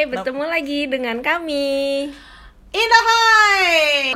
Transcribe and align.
Hai, 0.00 0.08
bertemu 0.08 0.48
lagi 0.48 0.88
dengan 0.88 1.20
kami. 1.20 2.08
Indah 2.72 3.04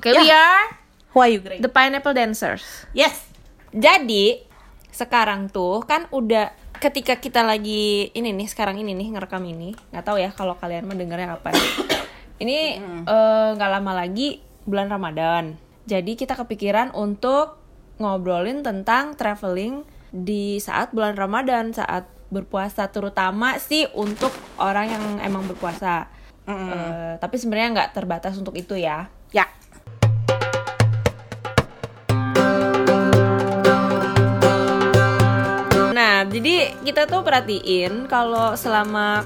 Oke, 0.01 0.17
we 0.17 0.33
are 0.33 0.81
Who 1.13 1.21
are 1.21 1.29
you 1.29 1.45
Greg? 1.45 1.61
the 1.61 1.69
Pineapple 1.69 2.17
Dancers. 2.17 2.89
Yes 2.97 3.29
Jadi, 3.69 4.41
sekarang 4.89 5.53
tuh 5.53 5.85
kan 5.85 6.09
udah 6.09 6.57
ketika 6.81 7.21
kita 7.21 7.45
lagi 7.45 8.09
ini 8.17 8.33
nih 8.33 8.49
sekarang 8.49 8.81
ini 8.81 8.97
nih 8.97 9.13
ngerekam 9.13 9.45
ini 9.45 9.77
nggak 9.93 10.05
tahu 10.09 10.25
ya 10.25 10.33
kalau 10.33 10.57
kalian 10.57 10.89
mendengarnya 10.89 11.37
kapan 11.37 11.53
ini 12.49 12.81
eh, 13.05 13.49
nggak 13.53 13.71
lama 13.77 13.93
lagi 13.93 14.41
bulan 14.65 14.89
Ramadan 14.89 15.61
jadi 15.85 16.17
kita 16.17 16.33
kepikiran 16.33 16.97
untuk 16.97 17.61
ngobrolin 18.01 18.65
tentang 18.65 19.21
traveling 19.21 19.85
di 20.17 20.57
saat 20.65 20.97
bulan 20.97 21.13
Ramadan 21.13 21.77
saat 21.77 22.09
berpuasa 22.35 22.91
terutama 22.91 23.55
sih 23.63 23.87
untuk 23.95 24.35
orang 24.59 24.91
yang 24.91 25.05
emang 25.23 25.47
berpuasa. 25.47 26.11
Eh, 26.45 27.17
tapi 27.23 27.39
sebenarnya 27.39 27.69
nggak 27.79 27.91
terbatas 27.95 28.35
untuk 28.37 28.53
itu 28.59 28.75
ya. 28.75 29.09
Ya. 29.31 29.47
Nah, 35.95 36.27
jadi 36.27 36.75
kita 36.85 37.07
tuh 37.07 37.23
perhatiin 37.25 38.11
kalau 38.11 38.59
selama 38.59 39.25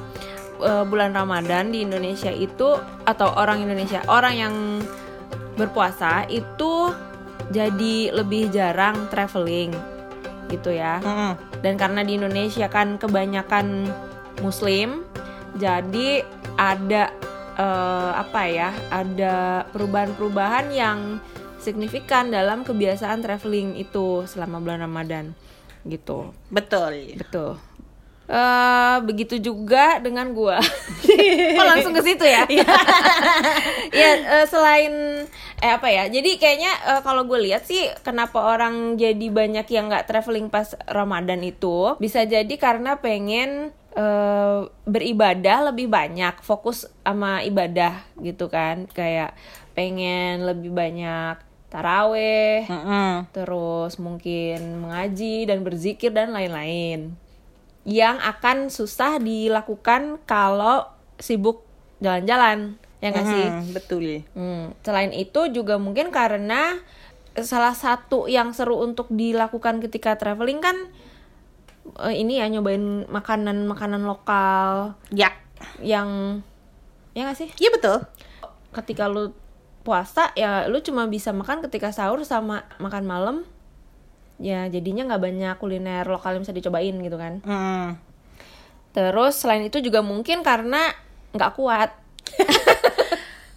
uh, 0.63 0.85
bulan 0.87 1.11
Ramadan 1.11 1.75
di 1.75 1.83
Indonesia 1.83 2.31
itu 2.31 2.79
atau 3.03 3.35
orang 3.35 3.65
Indonesia, 3.67 4.05
orang 4.07 4.35
yang 4.37 4.55
berpuasa 5.59 6.31
itu 6.31 6.95
jadi 7.51 8.15
lebih 8.15 8.55
jarang 8.55 9.11
traveling 9.11 9.98
gitu 10.49 10.73
ya. 10.73 11.01
Dan 11.61 11.77
karena 11.77 12.01
di 12.03 12.17
Indonesia 12.17 12.67
kan 12.69 12.97
kebanyakan 12.97 13.89
muslim, 14.41 15.05
jadi 15.61 16.25
ada 16.57 17.13
eh, 17.57 18.13
apa 18.17 18.43
ya? 18.49 18.71
Ada 18.89 19.69
perubahan-perubahan 19.73 20.73
yang 20.73 21.21
signifikan 21.59 22.31
dalam 22.33 22.63
kebiasaan 22.65 23.21
traveling 23.21 23.77
itu 23.77 24.25
selama 24.25 24.63
bulan 24.63 24.81
Ramadan 24.83 25.37
gitu. 25.85 26.33
Betul 26.49 27.13
Betul. 27.21 27.68
Eh 28.29 28.97
begitu 29.09 29.41
juga 29.41 29.97
dengan 30.05 30.37
gua. 30.37 30.61
Kok 30.61 31.65
langsung 31.73 31.97
ke 31.97 32.03
situ 32.05 32.29
ya? 32.29 32.45
ya 33.89 34.11
eh, 34.37 34.45
selain 34.45 35.25
eh 35.65 35.73
apa 35.73 35.89
ya? 35.89 36.13
Jadi 36.13 36.37
kayaknya 36.37 36.69
eh, 36.93 37.01
kalau 37.01 37.25
gue 37.25 37.41
lihat 37.41 37.65
sih 37.65 37.89
kenapa 38.05 38.53
orang 38.53 39.01
jadi 39.01 39.33
banyak 39.33 39.65
yang 39.73 39.89
nggak 39.89 40.13
traveling 40.13 40.53
pas 40.53 40.77
Ramadan 40.85 41.41
itu 41.41 41.97
bisa 41.97 42.29
jadi 42.29 42.53
karena 42.61 43.01
pengen 43.01 43.73
eh, 43.97 44.61
beribadah 44.85 45.73
lebih 45.73 45.89
banyak, 45.89 46.45
fokus 46.45 46.85
sama 47.01 47.41
ibadah 47.49 48.05
gitu 48.21 48.53
kan. 48.53 48.85
Kayak 48.93 49.33
pengen 49.73 50.45
lebih 50.45 50.69
banyak 50.69 51.41
taraweh, 51.73 52.69
Mm-mm. 52.69 53.29
terus 53.33 53.97
mungkin 53.97 54.85
mengaji 54.85 55.49
dan 55.49 55.65
berzikir 55.65 56.13
dan 56.13 56.33
lain-lain 56.33 57.17
yang 57.85 58.19
akan 58.19 58.69
susah 58.69 59.19
dilakukan 59.19 60.19
kalau 60.25 60.87
sibuk 61.19 61.63
jalan-jalan. 61.99 62.79
Ya 62.99 63.15
nggak 63.15 63.27
sih? 63.27 63.47
Mm, 63.47 63.65
Betul. 63.71 64.05
Hmm, 64.35 64.65
selain 64.83 65.15
itu 65.15 65.47
juga 65.55 65.79
mungkin 65.79 66.11
karena 66.11 66.79
salah 67.39 67.71
satu 67.71 68.27
yang 68.27 68.51
seru 68.51 68.83
untuk 68.83 69.07
dilakukan 69.15 69.79
ketika 69.79 70.19
traveling 70.19 70.59
kan 70.59 70.75
eh, 72.03 72.19
ini 72.19 72.43
ya 72.43 72.51
nyobain 72.51 73.07
makanan-makanan 73.07 74.03
lokal 74.03 74.99
Ya. 75.15 75.31
yang 75.79 76.43
ya 77.15 77.31
nggak 77.31 77.39
sih? 77.39 77.49
Iya 77.63 77.71
betul. 77.71 78.03
Ketika 78.75 79.07
lu 79.07 79.31
puasa 79.87 80.35
ya 80.35 80.67
lu 80.67 80.83
cuma 80.83 81.07
bisa 81.07 81.31
makan 81.33 81.63
ketika 81.65 81.95
sahur 81.95 82.21
sama 82.27 82.67
makan 82.77 83.07
malam 83.09 83.37
ya 84.39 84.71
jadinya 84.71 85.07
nggak 85.11 85.23
banyak 85.23 85.55
kuliner 85.59 86.07
lokal 86.07 86.39
yang 86.39 86.43
bisa 86.47 86.55
dicobain 86.55 86.95
gitu 86.99 87.19
kan. 87.19 87.43
Mm. 87.43 87.89
terus 88.89 89.39
selain 89.39 89.63
itu 89.63 89.79
juga 89.79 90.03
mungkin 90.03 90.43
karena 90.43 90.91
nggak 91.37 91.53
kuat. 91.55 91.91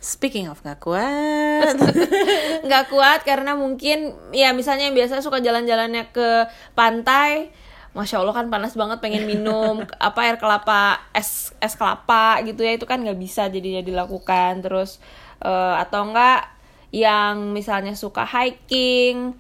Speaking 0.02 0.50
of 0.50 0.66
gak 0.66 0.82
kuat. 0.82 1.78
Nggak 2.66 2.90
kuat 2.90 3.22
karena 3.22 3.54
mungkin 3.54 4.18
ya 4.34 4.50
misalnya 4.50 4.90
yang 4.90 4.98
biasa 4.98 5.22
suka 5.22 5.38
jalan-jalannya 5.46 6.10
ke 6.10 6.50
pantai 6.74 7.54
Masya 7.92 8.24
Allah 8.24 8.34
kan 8.34 8.48
panas 8.48 8.74
banget 8.74 9.04
pengen 9.04 9.28
minum 9.28 9.84
apa 10.02 10.20
air 10.26 10.38
kelapa 10.40 11.06
es 11.12 11.52
es 11.60 11.76
kelapa 11.76 12.40
gitu 12.48 12.64
ya 12.64 12.80
itu 12.80 12.88
kan 12.88 13.04
nggak 13.04 13.20
bisa 13.20 13.52
jadinya 13.52 13.86
dilakukan. 13.86 14.66
Terus 14.66 14.98
eh, 15.44 15.76
atau 15.78 16.10
enggak 16.10 16.50
yang 16.90 17.54
misalnya 17.54 17.94
suka 17.94 18.26
hiking 18.26 19.38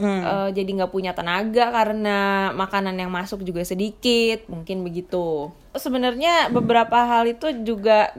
Hmm. 0.00 0.22
eh, 0.24 0.48
jadi 0.56 0.70
nggak 0.80 0.92
punya 0.92 1.12
tenaga 1.12 1.68
karena 1.68 2.48
makanan 2.56 2.96
yang 2.96 3.12
masuk 3.12 3.44
juga 3.44 3.60
sedikit 3.68 4.48
mungkin 4.48 4.80
begitu. 4.80 5.52
Sebenarnya 5.76 6.48
beberapa 6.48 6.96
hal 7.04 7.28
itu 7.28 7.52
juga 7.60 8.16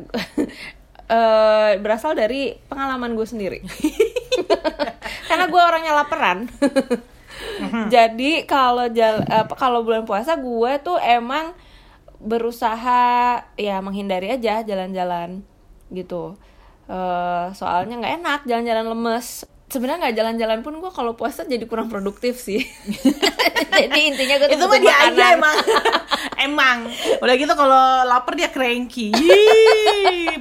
eh, 1.17 1.71
berasal 1.81 2.13
dari 2.13 2.53
pengalaman 2.69 3.17
gue 3.17 3.25
sendiri. 3.25 3.59
Karena 5.27 5.49
gue 5.49 5.61
orangnya 5.63 5.95
laparan 5.95 6.45
jadi 7.93 8.45
kalau 8.45 8.89
jal 8.91 9.23
apa 9.27 9.53
kalau 9.55 9.81
bulan 9.81 10.05
puasa 10.05 10.37
gue 10.37 10.71
tuh 10.83 10.97
emang 11.01 11.55
berusaha 12.21 13.41
ya 13.57 13.81
menghindari 13.81 14.29
aja 14.29 14.61
jalan-jalan 14.61 15.41
gitu. 15.89 16.37
Eh, 16.91 17.45
soalnya 17.55 17.97
nggak 17.97 18.15
enak 18.21 18.39
jalan-jalan 18.45 18.85
lemes 18.91 19.47
sebenarnya 19.71 20.11
nggak 20.11 20.17
jalan-jalan 20.19 20.59
pun 20.61 20.75
gue 20.77 20.91
kalau 20.91 21.15
puasa 21.15 21.47
jadi 21.47 21.63
kurang 21.65 21.87
produktif 21.87 22.37
sih 22.37 22.61
jadi 23.79 23.99
intinya 24.11 24.35
gue 24.43 24.49
Itu 24.53 24.67
mah 24.67 24.79
dia 24.83 24.95
aja 25.09 25.23
emang 25.39 25.57
Emang 26.41 26.89
Udah 27.21 27.35
gitu 27.37 27.53
kalau 27.53 28.05
lapar 28.05 28.33
dia 28.33 28.49
cranky 28.49 29.13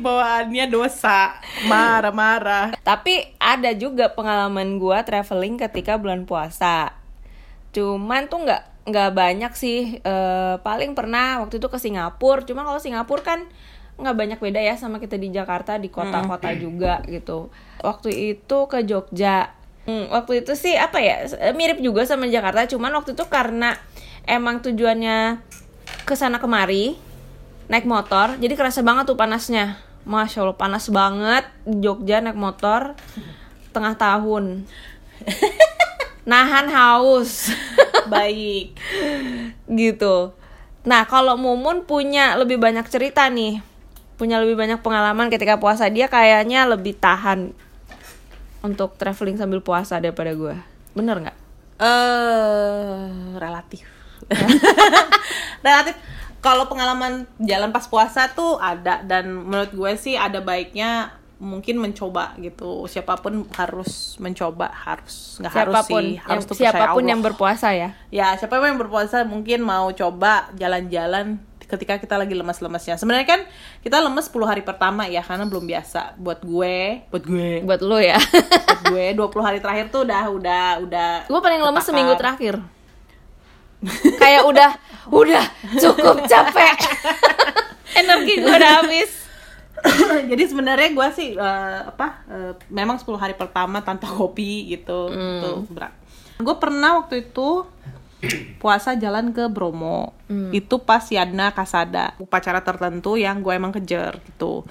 Bawaannya 0.00 0.66
dosa 0.72 1.36
Marah-marah 1.68 2.72
Tapi 2.80 3.36
ada 3.50 3.74
juga 3.74 4.12
pengalaman 4.12 4.78
gua 4.78 5.02
traveling 5.02 5.58
ketika 5.58 5.98
bulan 5.98 6.22
puasa. 6.22 6.94
Cuman 7.74 8.30
tuh 8.30 8.46
nggak 8.46 8.86
nggak 8.86 9.10
banyak 9.10 9.52
sih. 9.58 9.98
Eh, 9.98 10.54
paling 10.62 10.94
pernah 10.94 11.42
waktu 11.42 11.58
itu 11.58 11.66
ke 11.66 11.78
Singapura. 11.82 12.46
Cuma 12.46 12.62
kalau 12.62 12.78
Singapura 12.78 13.22
kan 13.26 13.40
nggak 14.00 14.16
banyak 14.16 14.38
beda 14.40 14.60
ya 14.62 14.78
sama 14.78 14.96
kita 15.02 15.20
di 15.20 15.28
Jakarta 15.28 15.76
di 15.76 15.90
kota-kota 15.90 16.54
juga 16.56 17.02
gitu. 17.10 17.50
Waktu 17.80 18.36
itu 18.36 18.58
ke 18.68 18.84
Jogja. 18.84 19.56
Hmm, 19.88 20.12
waktu 20.12 20.44
itu 20.44 20.52
sih 20.54 20.76
apa 20.76 21.00
ya 21.00 21.24
eh, 21.24 21.56
mirip 21.56 21.80
juga 21.80 22.04
sama 22.04 22.28
Jakarta. 22.28 22.68
Cuman 22.68 22.92
waktu 22.94 23.16
itu 23.16 23.24
karena 23.26 23.76
emang 24.28 24.60
tujuannya 24.60 25.40
ke 26.04 26.14
sana 26.14 26.38
kemari 26.38 26.94
naik 27.70 27.86
motor 27.86 28.34
jadi 28.38 28.54
kerasa 28.54 28.84
banget 28.84 29.08
tuh 29.08 29.18
panasnya. 29.18 29.80
Masya 30.00 30.42
allah 30.42 30.56
panas 30.56 30.88
banget 30.88 31.44
Jogja 31.68 32.20
naik 32.20 32.36
motor 32.36 32.96
tengah 33.72 33.96
tahun. 33.96 34.68
Nahan 36.30 36.68
haus. 36.68 37.52
Baik. 38.12 38.76
Gitu. 39.68 40.36
Nah 40.84 41.02
kalau 41.08 41.36
Mumun 41.36 41.84
punya 41.84 42.36
lebih 42.36 42.60
banyak 42.60 42.84
cerita 42.88 43.28
nih 43.28 43.70
punya 44.20 44.36
lebih 44.36 44.52
banyak 44.52 44.84
pengalaman 44.84 45.32
ketika 45.32 45.56
puasa 45.56 45.88
dia 45.88 46.04
kayaknya 46.12 46.68
lebih 46.68 46.92
tahan 46.92 47.56
untuk 48.60 48.96
traveling 49.00 49.40
sambil 49.40 49.60
puasa 49.64 49.96
daripada 50.00 50.32
gue 50.36 50.56
bener 50.92 51.16
nggak 51.22 51.38
eh 51.80 53.08
relatif. 53.40 53.88
relatif. 55.66 55.96
Kalau 56.40 56.68
pengalaman 56.68 57.28
jalan 57.40 57.72
pas 57.72 57.84
puasa 57.84 58.28
tuh 58.32 58.56
ada 58.60 59.00
dan 59.04 59.28
menurut 59.32 59.72
gue 59.72 59.92
sih 59.96 60.16
ada 60.16 60.40
baiknya 60.44 61.12
mungkin 61.40 61.80
mencoba 61.80 62.36
gitu. 62.36 62.84
Siapa 62.84 63.16
pun 63.20 63.48
harus 63.56 64.16
mencoba, 64.20 64.68
harus 64.72 65.40
nggak 65.40 65.52
harus 65.52 65.72
siapa 65.72 65.80
pun 65.88 66.04
sih, 66.04 66.16
harus 66.20 66.28
yang, 66.28 66.40
tuh 66.44 66.56
percaya 66.56 66.72
siapa 66.72 66.84
pun 66.92 67.00
Allah. 67.00 67.10
yang 67.12 67.20
berpuasa 67.24 67.68
ya 67.72 67.88
Ya, 68.12 68.28
siapa 68.36 68.60
yang 68.60 68.76
berpuasa 68.80 69.24
mungkin 69.24 69.64
mau 69.64 69.88
coba 69.92 70.52
jalan-jalan 70.56 71.40
ketika 71.70 71.96
kita 71.96 72.18
lagi 72.18 72.34
lemas-lemesnya. 72.34 72.98
Sebenarnya 72.98 73.24
kan 73.24 73.40
kita 73.80 74.02
lemes 74.02 74.26
10 74.26 74.42
hari 74.42 74.60
pertama 74.60 75.06
ya 75.06 75.22
karena 75.22 75.46
belum 75.46 75.64
biasa. 75.64 76.18
Buat 76.18 76.42
gue, 76.42 77.06
buat 77.08 77.22
gue, 77.22 77.62
buat 77.62 77.80
lo 77.80 77.96
ya 77.96 78.18
buat 78.18 78.80
gue 78.90 79.06
20 79.14 79.46
hari 79.46 79.58
terakhir 79.62 79.88
tuh 79.88 80.02
udah 80.02 80.22
udah 80.28 80.64
udah 80.82 81.10
gue 81.30 81.40
paling 81.40 81.62
lemes 81.62 81.84
seminggu 81.84 82.12
terakhir 82.18 82.58
kayak 84.20 84.42
udah 84.44 84.70
udah 85.08 85.44
cukup 85.78 86.26
capek 86.26 86.76
energi 88.00 88.34
gue 88.36 88.50
udah 88.50 88.72
habis 88.82 89.10
Jadi 90.30 90.44
sebenarnya 90.44 90.92
gue 90.92 91.08
sih 91.16 91.32
eh, 91.32 91.80
apa 91.88 92.20
eh, 92.28 92.52
memang 92.68 93.00
10 93.00 93.16
hari 93.16 93.32
pertama 93.32 93.80
tanpa 93.80 94.12
kopi 94.12 94.68
gitu 94.68 95.08
Hmm. 95.08 95.40
tuh 95.40 95.56
berat. 95.72 95.96
Gue 96.36 96.52
pernah 96.56 97.00
waktu 97.00 97.24
itu 97.24 97.64
puasa 98.62 98.94
jalan 98.96 99.32
ke 99.32 99.48
Bromo. 99.48 100.12
Itu 100.54 100.84
pas 100.84 101.02
Yadna 101.08 101.50
Kasada, 101.50 102.14
upacara 102.22 102.62
tertentu 102.62 103.18
yang 103.18 103.42
gue 103.42 103.52
emang 103.56 103.74
kejar 103.74 104.20
gitu. 104.22 104.62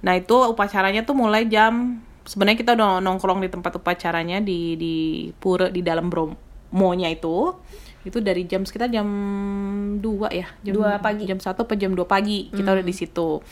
Nah, 0.00 0.16
itu 0.16 0.36
upacaranya 0.48 1.04
tuh 1.04 1.16
mulai 1.16 1.44
jam 1.48 2.00
sebenarnya 2.24 2.58
kita 2.62 2.72
udah 2.78 3.02
nongkrong 3.02 3.42
di 3.42 3.50
tempat 3.50 3.80
upacaranya 3.80 4.38
di 4.38 4.76
di 4.78 4.94
pura 5.34 5.72
di 5.72 5.82
dalam 5.82 6.12
Bromo-nya 6.12 7.10
itu. 7.10 7.56
Itu 8.00 8.24
dari 8.24 8.48
jam 8.48 8.64
sekitar 8.64 8.88
jam 8.88 9.08
2 10.00 10.32
ya, 10.32 10.48
jam 10.64 10.72
Dua 10.72 10.96
pagi. 11.02 11.28
Jam 11.28 11.36
1 11.36 11.52
atau 11.52 11.76
jam 11.76 11.92
2 11.92 12.00
pagi 12.08 12.48
kita 12.48 12.72
udah 12.72 12.86
di 12.86 12.94
situ. 12.96 13.44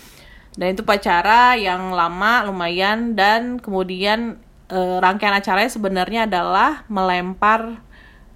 Dan 0.56 0.74
itu 0.74 0.82
upacara 0.82 1.54
yang 1.54 1.92
lama 1.92 2.48
lumayan 2.48 3.12
dan 3.12 3.60
kemudian 3.60 4.40
eh, 4.72 4.96
rangkaian 4.98 5.36
acaranya 5.36 5.68
sebenarnya 5.68 6.20
adalah 6.24 6.88
melempar 6.88 7.84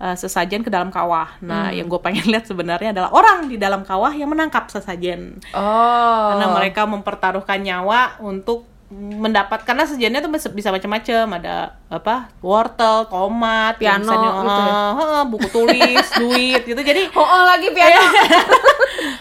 eh, 0.02 0.16
sesajen 0.18 0.60
ke 0.60 0.68
dalam 0.68 0.90
kawah. 0.90 1.38
Nah, 1.40 1.70
yang 1.70 1.86
gue 1.86 2.00
pengen 2.02 2.26
lihat 2.32 2.44
sebenarnya 2.44 2.90
adalah 2.90 3.14
orang 3.14 3.46
di 3.46 3.56
dalam 3.56 3.86
kawah 3.86 4.10
yang 4.10 4.28
menangkap 4.28 4.66
sesajen. 4.66 5.38
Oh. 5.54 6.34
Karena 6.34 6.46
mereka 6.50 6.82
mempertaruhkan 6.84 7.62
nyawa 7.62 8.18
untuk 8.18 8.66
mendapat 8.92 9.64
karena 9.64 9.88
sesajennya 9.88 10.20
tuh 10.20 10.28
bisa, 10.28 10.68
macam-macam 10.68 11.40
ada 11.40 11.80
apa 11.88 12.28
wortel 12.44 13.08
tomat 13.08 13.80
Piano 13.80 14.04
bisa 14.04 14.20
gitu 14.20 14.44
ya? 14.44 14.76
eh, 14.92 15.24
buku 15.32 15.48
tulis 15.48 16.06
duit 16.20 16.60
gitu 16.60 16.76
jadi 16.76 17.08
Oh, 17.16 17.24
oh, 17.24 17.42
lagi 17.48 17.72
piano. 17.72 18.04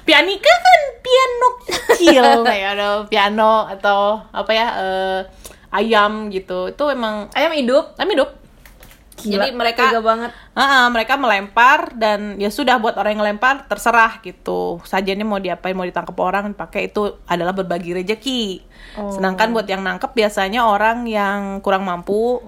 pianika 0.03 0.51
kan 0.51 0.81
piano 0.99 1.47
kecil 1.63 2.25
kayak 2.43 2.67
ada 2.75 2.87
piano 3.07 3.63
atau 3.71 4.19
apa 4.35 4.51
ya 4.51 4.67
eh, 4.75 5.19
ayam 5.71 6.27
gitu 6.27 6.67
itu 6.67 6.83
emang 6.91 7.31
Ayam 7.31 7.55
hidup. 7.55 7.95
ayam 7.95 8.11
hidup 8.11 8.29
Gila, 9.23 9.33
jadi 9.38 9.51
mereka 9.51 9.88
tega 9.88 10.01
banget. 10.01 10.31
Ah, 10.51 10.62
ah, 10.62 10.85
mereka 10.88 11.15
melempar 11.15 11.94
dan 11.94 12.35
ya 12.35 12.50
sudah 12.50 12.75
buat 12.75 12.94
orang 12.94 13.13
yang 13.13 13.21
ngelempar 13.21 13.65
terserah 13.65 14.19
gitu 14.19 14.81
sajennya 14.83 15.23
mau 15.23 15.38
diapain 15.38 15.71
mau 15.71 15.83
ditangkap 15.83 16.15
orang 16.15 16.51
pakai 16.51 16.88
itu 16.88 17.18
adalah 17.25 17.51
berbagi 17.51 17.94
rejeki 17.94 18.44
Oh. 18.91 19.07
sedangkan 19.07 19.53
buat 19.53 19.63
yang 19.65 19.81
nangkep 19.81 20.12
biasanya 20.12 20.65
orang 20.65 21.06
yang 21.06 21.62
kurang 21.62 21.81
mampu 21.81 22.44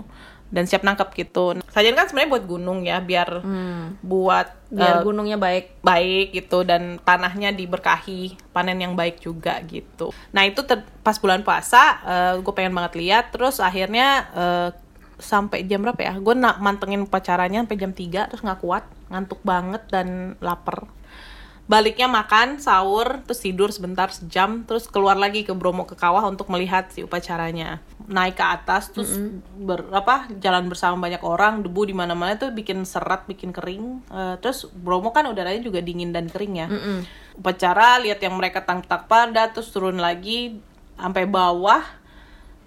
dan 0.49 0.67
siap 0.67 0.81
nangkep 0.81 1.09
gitu 1.15 1.57
sajen 1.67 1.93
kan 1.93 2.05
sebenarnya 2.05 2.29
buat 2.29 2.45
gunung 2.45 2.83
ya 2.83 2.99
biar 2.99 3.39
Hmm. 3.39 3.95
buat 3.99 4.51
Biar 4.67 4.99
eh, 4.99 5.01
gunungnya 5.01 5.37
baik. 5.37 5.79
baik 5.79 6.27
gitu 6.31 6.61
dan 6.61 6.99
tanahnya 6.99 7.49
diberkahi 7.49 8.37
panen 8.49 8.77
yang 8.77 8.93
baik 8.93 9.17
juga 9.17 9.57
gitu 9.63 10.11
nah 10.29 10.43
itu 10.43 10.61
ter- 10.61 10.83
pas 10.99 11.15
bulan 11.15 11.41
puasa 11.41 12.01
gue 12.37 12.53
pengen 12.53 12.69
banget 12.71 12.97
lihat 12.97 13.31
terus 13.31 13.57
akhirnya 13.57 14.07
eh, 14.31 14.69
sampai 15.23 15.65
jam 15.65 15.81
berapa 15.81 16.03
ya? 16.03 16.13
Gue 16.19 16.35
nak 16.35 16.59
mantengin 16.59 17.07
upacaranya 17.07 17.63
sampai 17.63 17.79
jam 17.79 17.91
3 17.95 18.29
terus 18.29 18.43
nggak 18.43 18.61
kuat 18.61 18.83
ngantuk 19.09 19.39
banget 19.41 19.81
dan 19.87 20.37
lapar. 20.43 20.85
Baliknya 21.63 22.11
makan 22.11 22.59
sahur 22.59 23.23
terus 23.23 23.39
tidur 23.39 23.71
sebentar 23.71 24.11
sejam 24.11 24.67
terus 24.67 24.83
keluar 24.91 25.15
lagi 25.15 25.47
ke 25.47 25.55
Bromo 25.55 25.87
ke 25.87 25.95
kawah 25.95 26.27
untuk 26.27 26.51
melihat 26.51 26.91
si 26.91 27.07
upacaranya. 27.07 27.79
Naik 28.03 28.35
ke 28.35 28.43
atas 28.43 28.91
terus 28.91 29.15
ber, 29.55 29.87
apa 29.95 30.27
jalan 30.43 30.67
bersama 30.67 30.99
banyak 30.99 31.23
orang 31.23 31.63
debu 31.63 31.87
di 31.87 31.95
mana-mana 31.95 32.35
tuh 32.35 32.51
bikin 32.51 32.83
serat 32.83 33.23
bikin 33.31 33.55
kering. 33.55 34.03
Eh, 34.11 34.35
terus 34.43 34.67
Bromo 34.75 35.15
kan 35.15 35.23
udaranya 35.31 35.63
juga 35.63 35.79
dingin 35.79 36.11
dan 36.11 36.27
kering 36.27 36.53
ya. 36.59 36.67
Upacara 37.39 37.95
lihat 38.03 38.19
yang 38.19 38.35
mereka 38.35 38.67
tangkap 38.67 39.07
pada 39.07 39.55
terus 39.55 39.71
turun 39.71 40.03
lagi 40.03 40.59
sampai 40.99 41.23
bawah 41.25 42.02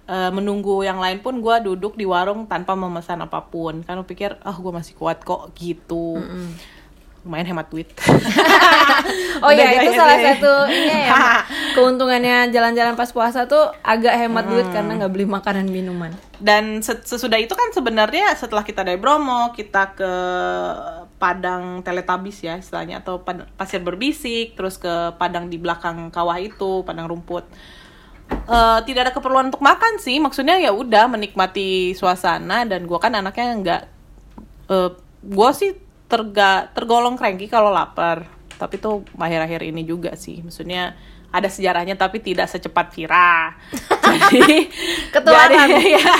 Eh, 0.07 0.31
menunggu 0.31 0.81
yang 0.81 1.03
lain 1.03 1.19
pun 1.19 1.43
gue 1.43 1.55
duduk 1.61 1.99
di 1.99 2.07
warung 2.07 2.47
tanpa 2.47 2.73
memesan 2.73 3.19
apa 3.19 3.43
pun. 3.43 3.83
Karena 3.83 4.07
pikir 4.07 4.39
ah 4.39 4.55
gue 4.55 4.71
masih 4.71 4.95
kuat 4.95 5.19
kok 5.19 5.51
gitu. 5.53 6.15
Lumayan 7.21 7.51
hemat 7.51 7.67
duit. 7.67 7.91
Oh 9.37 9.53
Udah 9.53 9.69
iya, 9.69 9.85
itu 9.85 9.93
gitu 9.93 10.01
salah 10.01 10.17
satu 10.17 10.53
ini 10.65 10.89
ya. 11.05 11.45
keuntungannya 11.77 12.49
jalan-jalan 12.49 12.97
pas 12.97 13.13
puasa 13.13 13.45
tuh 13.45 13.69
agak 13.85 14.17
hemat 14.17 14.49
duit 14.49 14.65
karena 14.73 14.97
nggak 14.97 15.13
beli 15.13 15.29
makanan 15.29 15.69
minuman. 15.69 16.09
dan 16.41 16.81
se- 16.81 17.05
sesudah 17.05 17.37
itu 17.37 17.53
kan 17.53 17.69
sebenarnya 17.69 18.33
setelah 18.33 18.65
kita 18.65 18.81
dari 18.81 18.97
Bromo 18.97 19.53
kita 19.53 19.93
ke 19.93 20.11
padang 21.17 21.81
teletabis 21.81 22.41
ya 22.41 22.57
istilahnya 22.57 23.05
atau 23.05 23.21
pasir 23.57 23.81
berbisik 23.81 24.57
terus 24.57 24.77
ke 24.77 25.13
padang 25.17 25.49
di 25.49 25.61
belakang 25.61 26.09
kawah 26.09 26.37
itu 26.37 26.81
padang 26.81 27.05
rumput 27.05 27.45
Eh, 28.47 28.79
tidak 28.87 29.01
ada 29.07 29.13
keperluan 29.15 29.51
untuk 29.51 29.59
makan 29.59 29.99
sih. 29.99 30.23
Maksudnya 30.23 30.55
ya 30.55 30.71
udah 30.71 31.11
menikmati 31.11 31.91
suasana 31.91 32.63
dan 32.63 32.87
gua 32.87 32.99
kan 33.03 33.11
anaknya 33.11 33.47
nggak 33.59 33.81
eh 34.71 34.89
gue 35.27 35.49
sih 35.51 35.71
terga 36.07 36.71
tergolong 36.71 37.19
cranky 37.19 37.51
kalau 37.51 37.71
lapar. 37.71 38.27
Tapi 38.55 38.79
tuh 38.79 39.03
akhir-akhir 39.19 39.67
ini 39.67 39.83
juga 39.83 40.15
sih. 40.15 40.39
Maksudnya 40.39 40.95
ada 41.37 41.49
sejarahnya 41.49 41.93
tapi 41.93 42.19
tidak 42.19 42.49
secepat 42.49 42.89
Vira 42.93 43.53
jadi 44.33 44.67
Ketularan. 45.11 45.67
jadi, 45.67 45.83
ya 46.01 46.15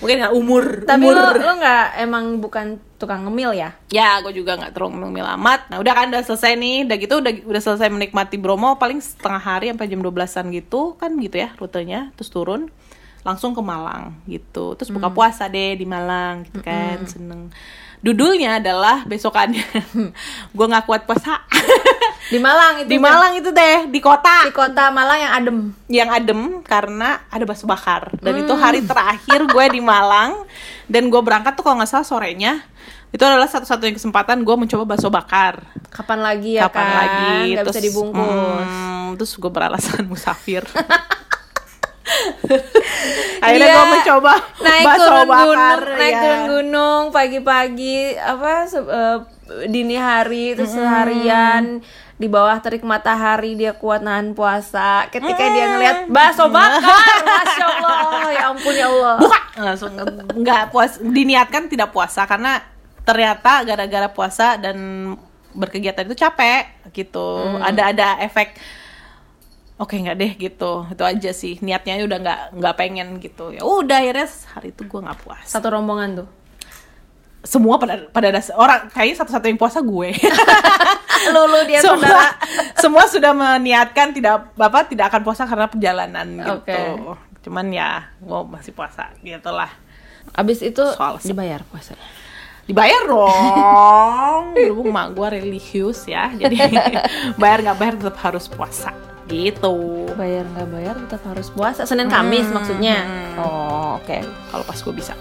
mungkin 0.00 0.16
nggak 0.20 0.34
umur 0.36 0.64
Tapi 0.84 1.04
umur. 1.04 1.16
lo 1.16 1.40
lo 1.40 1.52
nggak 1.60 1.86
emang 2.04 2.24
bukan 2.38 2.66
tukang 3.00 3.24
ngemil 3.26 3.52
ya? 3.52 3.70
ya 3.92 4.20
gue 4.24 4.32
juga 4.32 4.56
nggak 4.56 4.72
terlalu 4.72 5.04
ngemil 5.04 5.26
amat. 5.36 5.68
Nah 5.68 5.76
udah 5.80 5.92
kan 5.92 6.08
udah 6.08 6.24
selesai 6.24 6.56
nih. 6.56 6.88
Udah 6.88 6.96
gitu 6.96 7.14
udah 7.20 7.32
udah 7.44 7.62
selesai 7.62 7.88
menikmati 7.92 8.36
Bromo 8.40 8.80
paling 8.80 9.00
setengah 9.00 9.42
hari 9.42 9.68
sampai 9.72 9.88
jam 9.92 10.00
12-an 10.00 10.46
gitu 10.52 10.96
kan 10.96 11.12
gitu 11.20 11.36
ya 11.36 11.52
rutenya 11.60 12.12
terus 12.16 12.32
turun 12.32 12.72
langsung 13.24 13.52
ke 13.56 13.60
Malang 13.64 14.20
gitu. 14.28 14.76
Terus 14.76 14.92
buka 14.92 15.08
puasa 15.12 15.48
deh 15.48 15.76
di 15.76 15.84
Malang 15.88 16.48
gitu 16.48 16.60
kan 16.64 17.04
seneng. 17.08 17.52
Dudulnya 18.04 18.60
adalah 18.60 19.08
besokannya. 19.08 19.64
Gue 20.56 20.66
nggak 20.68 20.84
kuat 20.84 21.08
puasa 21.08 21.40
Di 22.24 22.38
Malang 22.38 22.74
itu. 22.78 22.88
di 22.88 22.96
kan? 22.96 23.04
Malang 23.06 23.32
itu 23.34 23.50
deh 23.50 23.78
di 23.86 24.00
kota 24.00 24.44
Di 24.44 24.52
kota 24.52 24.88
Malang 24.88 25.18
yang 25.18 25.32
adem. 25.34 25.56
yang 25.86 26.08
adem 26.08 26.40
karena 26.60 27.20
ada 27.26 27.44
bakso 27.44 27.64
bakar 27.64 28.16
dan 28.16 28.34
itu 28.38 28.54
hari 28.54 28.80
terakhir 28.80 29.44
gue 29.44 29.64
di 29.70 29.80
Malang 29.80 30.48
dan 30.86 31.06
gue 31.06 31.20
berangkat 31.20 31.52
tuh 31.52 31.62
kalau 31.62 31.76
nggak 31.76 31.90
salah 31.90 32.02
sorenya 32.02 32.64
itu 33.10 33.20
adalah 33.20 33.46
satu-satunya 33.46 33.94
kesempatan 33.94 34.40
gue 34.40 34.56
mencoba 34.56 34.84
bakso 34.86 35.06
bakar 35.06 35.62
Kapan 35.86 36.18
lagi 36.20 36.56
ya 36.56 36.66
kapan 36.66 36.82
kan? 36.82 36.96
lagi 36.96 37.38
Nggak 37.52 37.64
bisa 37.68 37.80
dibungkus. 37.80 38.66
mm, 38.66 39.06
terus 39.14 39.32
gue 39.34 39.46
beralasan 39.48 40.02
musafir 40.10 40.64
akhirnya 43.38 43.66
Dia 43.66 43.76
gue 43.76 43.86
mencoba 43.92 44.32
naik 44.60 44.84
bakso 44.84 45.04
turun 45.04 45.28
bakar 45.28 45.78
gunung, 45.78 45.98
naik 45.98 46.10
ya. 46.10 46.20
turun 46.20 46.42
gunung 46.48 47.02
pagi-pagi 47.10 47.98
apa 48.14 48.52
eh, 48.66 49.18
dini 49.66 49.94
hari 49.94 50.44
terus 50.54 50.72
seharian 50.72 51.84
di 52.24 52.32
bawah 52.32 52.56
terik 52.64 52.80
matahari 52.80 53.52
dia 53.52 53.76
kuat 53.76 54.00
nahan 54.00 54.32
puasa. 54.32 55.04
Ketika 55.12 55.44
dia 55.52 55.76
ngeliat 55.76 55.98
bakso 56.08 56.48
bakar, 56.48 57.20
masya 57.20 57.66
Allah, 57.68 58.24
ya 58.32 58.42
ampun 58.48 58.72
ya 58.72 58.88
Allah. 58.88 59.14
buka. 59.20 59.38
Langsung 59.60 59.92
nggak 60.40 60.62
puas 60.72 60.96
diniatkan 61.00 61.68
tidak 61.68 61.92
puasa 61.92 62.24
karena 62.24 62.64
ternyata 63.04 63.60
gara-gara 63.68 64.08
puasa 64.08 64.56
dan 64.56 64.76
berkegiatan 65.52 66.08
itu 66.08 66.16
capek 66.16 66.90
gitu. 66.96 67.60
Ada 67.60 67.92
ada 67.92 68.08
efek 68.24 68.56
oke 69.76 69.92
nggak 69.92 70.16
deh 70.16 70.32
gitu. 70.38 70.72
Itu 70.88 71.02
aja 71.04 71.30
sih 71.36 71.60
niatnya 71.60 72.00
udah 72.08 72.18
nggak 72.24 72.40
nggak 72.56 72.74
pengen 72.80 73.08
gitu. 73.20 73.52
Ya 73.52 73.62
udah 73.62 74.00
akhirnya 74.00 74.26
hari 74.56 74.72
itu 74.72 74.82
gue 74.88 75.00
nggak 75.04 75.20
puasa 75.20 75.60
Satu 75.60 75.68
rombongan 75.68 76.24
tuh. 76.24 76.28
Semua 77.44 77.76
pada 77.76 78.08
pada 78.08 78.28
dasar 78.30 78.56
orang 78.56 78.88
kayaknya 78.88 79.20
satu-satu 79.20 79.46
yang 79.46 79.56
puasa 79.56 79.78
gue 79.78 80.10
Lulu 81.34 81.60
dia 81.64 81.78
semua 81.78 82.00
saudara. 82.00 82.30
semua 82.82 83.04
sudah 83.04 83.32
meniatkan 83.32 84.10
tidak 84.10 84.52
bapak 84.54 84.88
tidak 84.88 85.08
akan 85.08 85.20
puasa 85.22 85.44
karena 85.44 85.66
perjalanan 85.66 86.26
gitu 86.34 86.52
Oke. 86.58 86.80
cuman 87.42 87.66
ya 87.68 87.88
gue 88.16 88.40
masih 88.44 88.72
puasa 88.72 89.12
gitulah 89.20 89.68
Abis 90.32 90.60
itu 90.60 90.80
Soal 90.90 91.20
dibayar 91.20 91.60
puasanya. 91.62 92.00
dibayar 92.64 93.04
dong 93.04 94.42
berhubung 94.56 94.88
mak 94.88 95.12
gue 95.12 95.28
religius 95.34 96.08
ya 96.08 96.32
jadi 96.32 96.56
bayar 97.36 97.58
nggak 97.62 97.76
bayar 97.76 97.94
tetap 97.94 98.16
harus 98.18 98.48
puasa 98.48 98.90
gitu 99.24 100.08
Bayar 100.14 100.44
nggak 100.46 100.68
bayar 100.70 100.94
tetap 100.98 101.22
harus 101.26 101.48
puasa. 101.48 101.84
Senin 101.84 102.08
Kamis 102.08 102.44
maksudnya. 102.46 103.04
Oh 103.36 103.96
oke. 103.96 104.20
kalau 104.48 104.64
pas 104.64 104.76
gue 104.76 104.92
bisa 104.92 105.12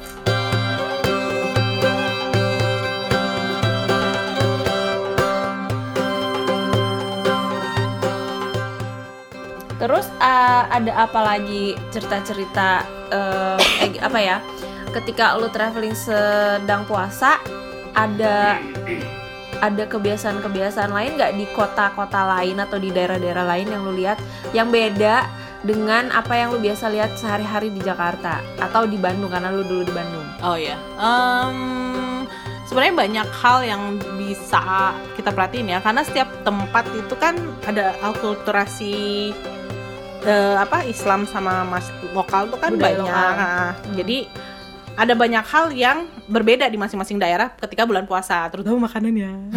Terus 9.84 10.08
uh, 10.24 10.64
ada 10.72 10.96
apa 10.96 11.20
lagi 11.20 11.76
cerita-cerita 11.92 12.88
uh, 13.12 13.60
eh, 13.84 14.00
apa 14.00 14.16
ya? 14.16 14.40
Ketika 14.96 15.36
lu 15.36 15.52
traveling 15.52 15.92
sedang 15.92 16.88
puasa, 16.88 17.44
ada 17.92 18.64
ada 19.60 19.84
kebiasaan-kebiasaan 19.84 20.88
lain 20.88 21.20
nggak 21.20 21.34
di 21.36 21.46
kota-kota 21.52 22.24
lain 22.40 22.64
atau 22.64 22.80
di 22.80 22.96
daerah-daerah 22.96 23.44
lain 23.44 23.68
yang 23.76 23.82
lu 23.84 23.92
lihat 23.92 24.20
yang 24.56 24.72
beda 24.72 25.28
dengan 25.64 26.12
apa 26.12 26.36
yang 26.36 26.52
lu 26.52 26.60
biasa 26.60 26.92
lihat 26.92 27.16
sehari-hari 27.16 27.72
di 27.72 27.80
Jakarta 27.80 28.44
atau 28.60 28.84
di 28.84 29.00
Bandung 29.00 29.32
karena 29.32 29.52
lu 29.52 29.64
dulu 29.64 29.88
di 29.88 29.94
Bandung. 29.96 30.28
oh 30.44 30.60
ya 30.60 30.76
Em, 31.00 32.28
sebenarnya 32.68 32.96
banyak 33.08 33.28
hal 33.40 33.58
yang 33.64 33.82
bisa 34.20 34.92
kita 35.16 35.32
perhatiin 35.32 35.72
ya 35.72 35.80
karena 35.80 36.04
setiap 36.04 36.28
tempat 36.44 36.84
itu 36.92 37.16
kan 37.16 37.40
ada 37.64 37.96
akulturasi 38.04 39.32
eh, 40.24 40.56
apa 40.56 40.84
Islam 40.84 41.26
sama 41.26 41.64
mas 41.64 41.86
lokal 42.12 42.48
tuh 42.48 42.58
kan 42.58 42.72
Budaya 42.72 42.96
banyak. 42.96 43.04
lokal. 43.04 43.32
Ah, 43.36 43.72
jadi 43.94 44.18
ada 44.94 45.14
banyak 45.14 45.42
hal 45.44 45.74
yang 45.74 45.98
berbeda 46.30 46.70
di 46.70 46.78
masing-masing 46.78 47.18
daerah 47.18 47.50
ketika 47.58 47.82
bulan 47.82 48.06
puasa 48.06 48.46
terutama 48.48 48.86
makanannya. 48.86 49.50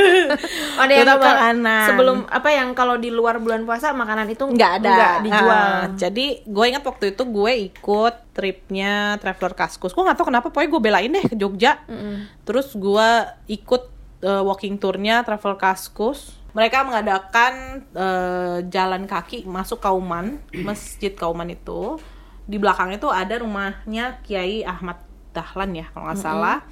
Ada 0.80 0.88
yang 0.90 1.04
Terutama 1.04 1.28
makanan. 1.28 1.84
sebelum 1.84 2.18
apa 2.24 2.48
yang 2.48 2.68
kalau 2.72 2.96
di 2.96 3.10
luar 3.10 3.36
bulan 3.36 3.62
puasa 3.62 3.92
makanan 3.92 4.28
itu 4.28 4.48
nggak 4.48 4.72
ada. 4.80 4.88
nggak 4.88 5.14
dijual. 5.22 5.52
Ah, 5.52 5.82
jadi 5.92 6.26
gue 6.40 6.64
ingat 6.66 6.80
waktu 6.82 7.12
itu 7.12 7.22
gue 7.22 7.52
ikut 7.68 8.14
tripnya 8.32 8.92
Traveler 9.18 9.52
Kaskus. 9.52 9.92
Gue 9.92 10.02
nggak 10.02 10.16
tahu 10.16 10.28
kenapa 10.28 10.48
pokoknya 10.48 10.70
gue 10.70 10.82
belain 10.82 11.10
deh 11.12 11.24
ke 11.26 11.36
Jogja. 11.36 11.84
Mm-mm. 11.84 12.24
terus 12.48 12.72
gue 12.72 13.08
ikut 13.46 13.82
uh, 14.24 14.40
walking 14.40 14.80
tournya 14.80 15.20
Travel 15.20 15.60
Kaskus 15.60 16.37
mereka 16.56 16.84
mengadakan 16.84 17.84
uh, 17.92 18.58
jalan 18.68 19.04
kaki 19.04 19.44
masuk 19.44 19.80
Kauman 19.80 20.40
masjid 20.68 21.12
Kauman 21.12 21.52
itu. 21.52 22.00
Di 22.48 22.56
belakangnya 22.56 22.96
tuh 22.96 23.12
ada 23.12 23.36
rumahnya 23.44 24.24
Kiai 24.24 24.64
Ahmad 24.64 24.96
Dahlan 25.36 25.76
ya 25.76 25.86
kalau 25.92 26.08
nggak 26.08 26.20
salah. 26.20 26.64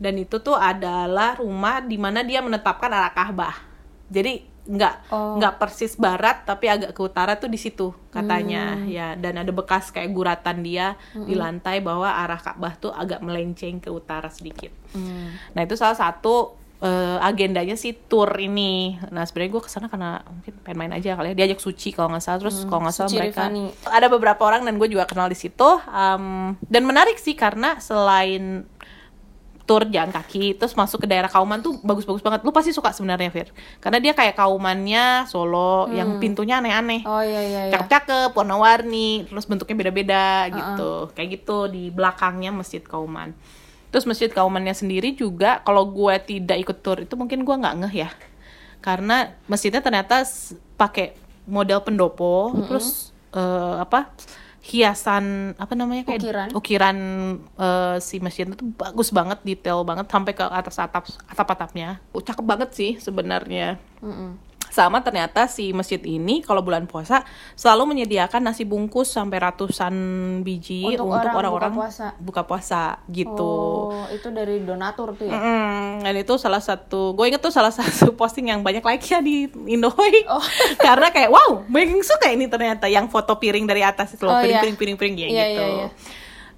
Dan 0.00 0.16
itu 0.16 0.40
tuh 0.40 0.56
adalah 0.56 1.36
rumah 1.36 1.84
di 1.84 2.00
mana 2.00 2.24
dia 2.24 2.40
menetapkan 2.40 2.88
arah 2.88 3.12
Ka'bah 3.12 3.70
jadi 4.10 4.42
nggak 4.60 4.94
Oh. 5.08 5.40
nggak 5.40 5.56
persis 5.56 5.96
barat 5.96 6.44
tapi 6.44 6.68
agak 6.68 6.92
ke 6.92 7.00
utara 7.00 7.38
tuh 7.40 7.48
di 7.48 7.56
situ 7.56 7.94
katanya. 8.12 8.76
Ya 8.84 9.14
dan 9.16 9.40
ada 9.40 9.50
bekas 9.54 9.88
kayak 9.94 10.12
guratan 10.12 10.66
dia 10.66 10.98
di 11.14 11.32
lantai 11.32 11.80
bahwa 11.80 12.10
arah 12.10 12.38
Ka'bah 12.38 12.76
tuh 12.76 12.92
agak 12.92 13.22
melenceng 13.24 13.80
ke 13.80 13.88
utara 13.88 14.28
sedikit. 14.28 14.74
Hmm. 14.92 15.32
Nah 15.56 15.64
itu 15.64 15.78
salah 15.78 15.96
satu 15.96 16.59
eh, 16.80 17.18
agendanya 17.20 17.76
si 17.76 17.92
tour 17.92 18.32
ini. 18.40 18.96
Nah 19.12 19.28
sebenarnya 19.28 19.52
gue 19.52 19.62
ke 19.62 19.70
sana 19.70 19.86
karena 19.92 20.24
mungkin 20.24 20.52
pengen 20.64 20.78
main 20.80 20.92
aja 20.96 21.16
kali 21.16 21.32
ya. 21.32 21.44
Diajak 21.44 21.60
Suci 21.60 21.92
kalau 21.92 22.08
nggak 22.12 22.24
salah. 22.24 22.38
Terus 22.40 22.56
kalau 22.64 22.80
nggak 22.88 22.96
salah 22.96 23.10
Suci 23.12 23.20
mereka 23.20 23.48
Rifani. 23.48 23.64
ada 23.84 24.06
beberapa 24.08 24.42
orang 24.48 24.64
dan 24.64 24.80
gue 24.80 24.88
juga 24.88 25.04
kenal 25.04 25.28
di 25.28 25.36
situ. 25.36 25.70
Em, 25.92 26.56
dan 26.66 26.82
menarik 26.88 27.20
sih 27.20 27.36
karena 27.36 27.76
selain 27.78 28.64
tour 29.68 29.86
jalan 29.86 30.10
kaki 30.10 30.58
terus 30.58 30.74
masuk 30.74 31.06
ke 31.06 31.06
daerah 31.06 31.30
Kauman 31.30 31.62
tuh 31.62 31.78
bagus-bagus 31.86 32.26
banget. 32.26 32.42
Lu 32.42 32.50
pasti 32.50 32.74
suka 32.74 32.90
sebenarnya 32.90 33.30
Fir. 33.30 33.54
Karena 33.78 34.02
dia 34.02 34.18
kayak 34.18 34.34
Kaumannya 34.34 35.30
Solo 35.30 35.86
yang 35.94 36.18
pintunya 36.18 36.58
aneh-aneh 36.58 37.06
oh 37.06 37.22
iya 37.22 37.38
iya 37.38 37.60
iya 37.70 37.72
cakep-cakep, 37.78 38.34
warna-warni, 38.34 39.30
terus 39.30 39.46
bentuknya 39.46 39.76
beda-beda 39.78 40.50
gitu. 40.50 41.14
Kayak 41.14 41.28
gitu 41.38 41.70
di 41.70 41.94
belakangnya 41.94 42.50
Masjid 42.50 42.82
Kauman. 42.82 43.30
Terus 43.90 44.06
Masjid 44.06 44.30
Kaumannya 44.30 44.74
sendiri 44.74 45.14
juga 45.14 45.62
kalau 45.66 45.90
gue 45.90 46.14
tidak 46.22 46.58
ikut 46.62 46.78
tour 46.82 46.98
itu 47.02 47.14
mungkin 47.18 47.42
gue 47.42 47.54
nggak 47.54 47.76
ngeh 47.84 47.94
ya. 48.06 48.10
Karena 48.80 49.34
masjidnya 49.50 49.82
ternyata 49.84 50.24
pakai 50.78 51.12
model 51.44 51.82
pendopo, 51.82 52.54
terus 52.70 53.10
eh, 53.34 53.76
apa? 53.82 54.10
hiasan 54.60 55.56
apa 55.56 55.72
namanya 55.72 56.04
kayak 56.04 56.20
Ukiran. 56.20 56.48
ukiran 56.52 56.96
eh, 57.56 57.96
si 58.04 58.20
masjid 58.20 58.44
itu 58.44 58.60
bagus 58.76 59.08
banget 59.08 59.40
detail 59.40 59.80
banget 59.88 60.04
sampai 60.12 60.36
ke 60.36 60.44
atas 60.44 60.76
atap 60.76 61.08
atap 61.08 61.48
atapnya 61.56 61.96
cakep 62.12 62.44
banget 62.44 62.70
sih 62.76 63.00
sebenarnya 63.00 63.80
Mm-mm. 64.04 64.36
Sama 64.70 64.98
ternyata 65.00 65.44
si 65.44 65.70
masjid 65.70 65.98
ini 66.00 66.40
kalau 66.40 66.62
bulan 66.62 66.86
puasa 66.86 67.26
selalu 67.52 67.92
menyediakan 67.92 68.40
nasi 68.40 68.62
bungkus 68.62 69.10
sampai 69.10 69.38
ratusan 69.40 69.92
biji 70.40 70.94
Untuk 70.94 71.06
untuk, 71.06 71.20
orang 71.20 71.34
orang-orang 71.36 71.72
buka 71.72 71.82
puasa. 71.84 72.06
buka 72.16 72.42
puasa 72.44 72.82
gitu. 73.06 73.52
oh 73.90 74.06
itu 74.08 74.30
dari 74.30 74.62
donatur 74.62 75.12
tuh 75.12 75.26
ya 75.26 75.34
Mm-mm. 75.34 76.00
Dan 76.00 76.14
itu 76.16 76.34
salah 76.34 76.58
satu, 76.58 77.12
gue 77.12 77.26
inget 77.26 77.38
tuh 77.38 77.50
salah 77.50 77.68
satu 77.76 78.14
posting 78.14 78.48
yang 78.48 78.62
banyak 78.62 78.80
like-nya 78.80 79.20
di 79.20 79.44
Indohoy 79.68 80.24
Oh. 80.24 80.40
Karena 80.80 81.10
kayak, 81.10 81.28
wow, 81.28 81.66
banyak 81.66 81.90
yang 81.92 82.02
suka 82.02 82.30
ini 82.30 82.46
ternyata 82.46 82.86
Yang 82.86 83.10
foto 83.10 83.34
piring 83.34 83.64
dari 83.64 83.82
atas 83.82 84.14
itu 84.14 84.22
loh, 84.22 84.32
Oh, 84.32 84.40
iya. 84.40 84.62
piring-piring-piring 84.62 85.14
ya 85.16 85.26
Iya, 85.26 85.44
gitu 85.44 85.60
iya, 85.60 85.66
iya. 85.76 85.88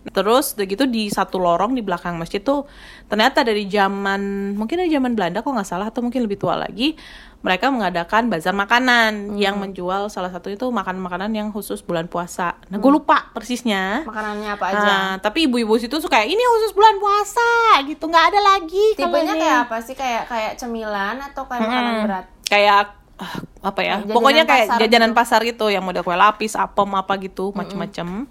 Terus 0.03 0.59
udah 0.59 0.67
gitu 0.67 0.85
di 0.91 1.07
satu 1.07 1.39
lorong 1.39 1.79
di 1.79 1.83
belakang 1.87 2.19
masjid 2.19 2.43
tuh 2.43 2.67
ternyata 3.07 3.47
dari 3.47 3.71
zaman 3.71 4.53
mungkin 4.59 4.83
dari 4.83 4.91
zaman 4.91 5.15
Belanda 5.15 5.47
kok 5.47 5.55
nggak 5.55 5.69
salah 5.69 5.95
atau 5.95 6.03
mungkin 6.03 6.27
lebih 6.27 6.43
tua 6.43 6.59
lagi 6.59 6.99
mereka 7.43 7.75
mengadakan 7.75 8.31
bazar 8.31 8.55
makanan 8.55 9.35
yang 9.35 9.59
menjual 9.59 10.07
salah 10.07 10.31
satu 10.31 10.47
itu 10.47 10.63
makanan-makanan 10.71 11.35
yang 11.35 11.51
khusus 11.51 11.83
bulan 11.83 12.07
puasa. 12.07 12.55
Nah 12.71 12.79
gue 12.79 12.91
lupa 12.91 13.35
persisnya. 13.35 14.07
makanannya 14.07 14.51
apa 14.55 14.65
aja? 14.71 14.83
Nah, 14.87 15.09
tapi 15.19 15.51
ibu-ibu 15.51 15.75
situ 15.75 15.99
suka 15.99 16.23
ini 16.23 16.39
khusus 16.39 16.71
bulan 16.71 17.03
puasa 17.03 17.83
gitu. 17.91 18.07
Nggak 18.07 18.27
ada 18.31 18.41
lagi 18.47 18.85
tipenya 18.95 19.35
kayak 19.35 19.59
apa 19.67 19.77
sih? 19.83 19.95
Kayak 19.99 20.31
kayak 20.31 20.53
cemilan 20.55 21.19
atau 21.19 21.43
kayak 21.51 21.67
makanan 21.67 21.93
Hmm, 21.93 22.05
berat? 22.07 22.25
Kayak 22.47 22.95
ah, 23.19 23.35
apa 23.59 23.81
ya? 23.83 23.97
Jajanan 24.07 24.15
pokoknya 24.15 24.45
kayak 24.47 24.67
pasar 24.71 24.79
jajanan 24.87 25.11
gitu. 25.11 25.19
pasar 25.19 25.41
gitu 25.43 25.67
yang 25.67 25.83
model 25.83 26.03
kue 26.07 26.15
lapis 26.15 26.55
apem 26.55 26.91
apa 26.95 27.13
gitu 27.19 27.51
macem-macem 27.59 28.31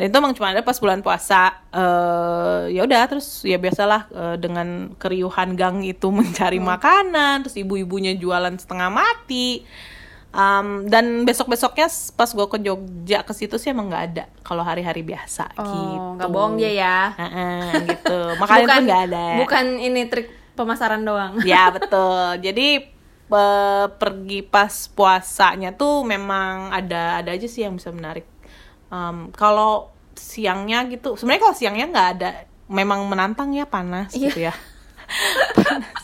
dan 0.00 0.08
itu 0.08 0.16
emang 0.16 0.32
cuma 0.32 0.48
ada 0.48 0.64
pas 0.64 0.80
bulan 0.80 1.04
puasa. 1.04 1.60
Eh 1.76 2.72
ya 2.72 2.88
udah 2.88 3.04
terus 3.04 3.44
ya 3.44 3.60
biasalah 3.60 4.08
eh, 4.08 4.36
dengan 4.40 4.96
keriuhan 4.96 5.52
gang 5.60 5.84
itu 5.84 6.08
mencari 6.16 6.56
Mm. 6.56 6.64
makanan 6.64 7.34
terus 7.44 7.60
ibu-ibunya 7.60 8.16
jualan 8.16 8.56
setengah 8.56 8.88
mati. 8.88 9.68
Am, 10.30 10.86
dan 10.86 11.26
besok 11.26 11.50
besoknya 11.50 11.90
pas 12.14 12.30
gue 12.30 12.46
ke 12.46 12.58
Jogja 12.62 13.26
ke 13.26 13.34
situ 13.34 13.58
sih 13.58 13.74
emang 13.74 13.90
nggak 13.90 14.04
ada 14.14 14.24
kalau 14.46 14.62
hari-hari 14.62 15.02
biasa 15.02 15.50
gitu 15.58 15.66
oh 15.66 16.14
nggak 16.14 16.30
bohong 16.30 16.54
dia 16.54 16.70
ya? 16.70 16.98
Gitu. 17.90 18.18
Makanya 18.38 18.62
bukan 18.62 18.80
nggak 18.86 19.02
ada. 19.10 19.24
bukan 19.42 19.64
ini 19.82 20.06
trik 20.06 20.30
pemasaran 20.54 21.02
doang. 21.02 21.42
Ya 21.42 21.68
betul. 21.74 22.38
Jadi 22.46 22.86
pergi 23.98 24.46
pas 24.46 24.70
puasanya 24.94 25.74
tuh 25.74 26.06
memang 26.06 26.74
ada 26.74 27.18
ada 27.18 27.34
aja 27.34 27.46
sih 27.50 27.66
yang 27.66 27.74
bisa 27.74 27.90
menarik 27.90 28.22
Em, 28.90 29.30
kalau 29.30 29.88
siangnya 30.12 30.84
gitu 30.84 31.14
sebenarnya 31.14 31.42
kalau 31.42 31.56
siangnya 31.56 31.86
nggak 31.88 32.08
ada 32.18 32.30
memang 32.66 33.06
menantang 33.06 33.50
ya 33.50 33.64
panas 33.64 34.12
Iya. 34.12 34.22
gitu 34.28 34.40
ya. 34.46 34.54
Panas. 35.56 36.02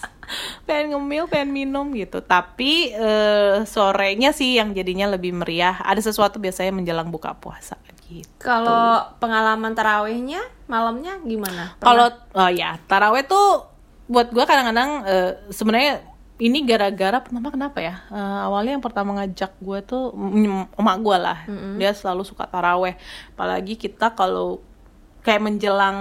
Pengen 0.67 0.99
ngemil 0.99 1.31
pengen 1.31 1.55
minum 1.55 1.87
gitu. 1.95 2.19
Tapi 2.19 2.91
eh, 2.91 3.63
sorenya 3.63 4.35
sih 4.35 4.59
yang 4.59 4.75
jadinya 4.75 5.07
lebih 5.07 5.31
meriah 5.31 5.79
ada 5.79 6.03
sesuatu 6.03 6.43
biasanya 6.43 6.75
menjelang 6.75 7.11
buka 7.11 7.39
puasa 7.39 7.79
gitu. 8.07 8.27
Kalau 8.39 9.03
pengalaman 9.19 9.75
tarawihnya 9.75 10.43
malamnya 10.67 11.23
gimana? 11.23 11.79
Kalau 11.79 12.11
oh 12.35 12.51
ya 12.51 12.79
taraweh 12.87 13.23
tuh 13.23 13.67
buat 14.07 14.31
gue 14.31 14.43
kadang-kadang 14.43 15.07
eh, 15.07 15.31
sebenarnya 15.51 16.03
ini 16.37 16.69
gara-gara 16.69 17.17
pertama 17.25 17.49
kenapa 17.49 17.81
ya? 17.81 18.05
Eh, 18.13 18.39
awalnya 18.45 18.77
yang 18.77 18.85
pertama 18.85 19.17
ngajak 19.17 19.57
gue 19.57 19.79
tuh 19.81 20.13
emak 20.77 20.97
gue 21.01 21.17
lah. 21.17 21.39
Dia 21.81 21.97
selalu 21.97 22.29
suka 22.29 22.45
taraweh. 22.45 22.97
Apalagi 23.33 23.81
kita 23.81 24.13
kalau 24.13 24.61
kayak 25.25 25.43
menjelang 25.43 25.99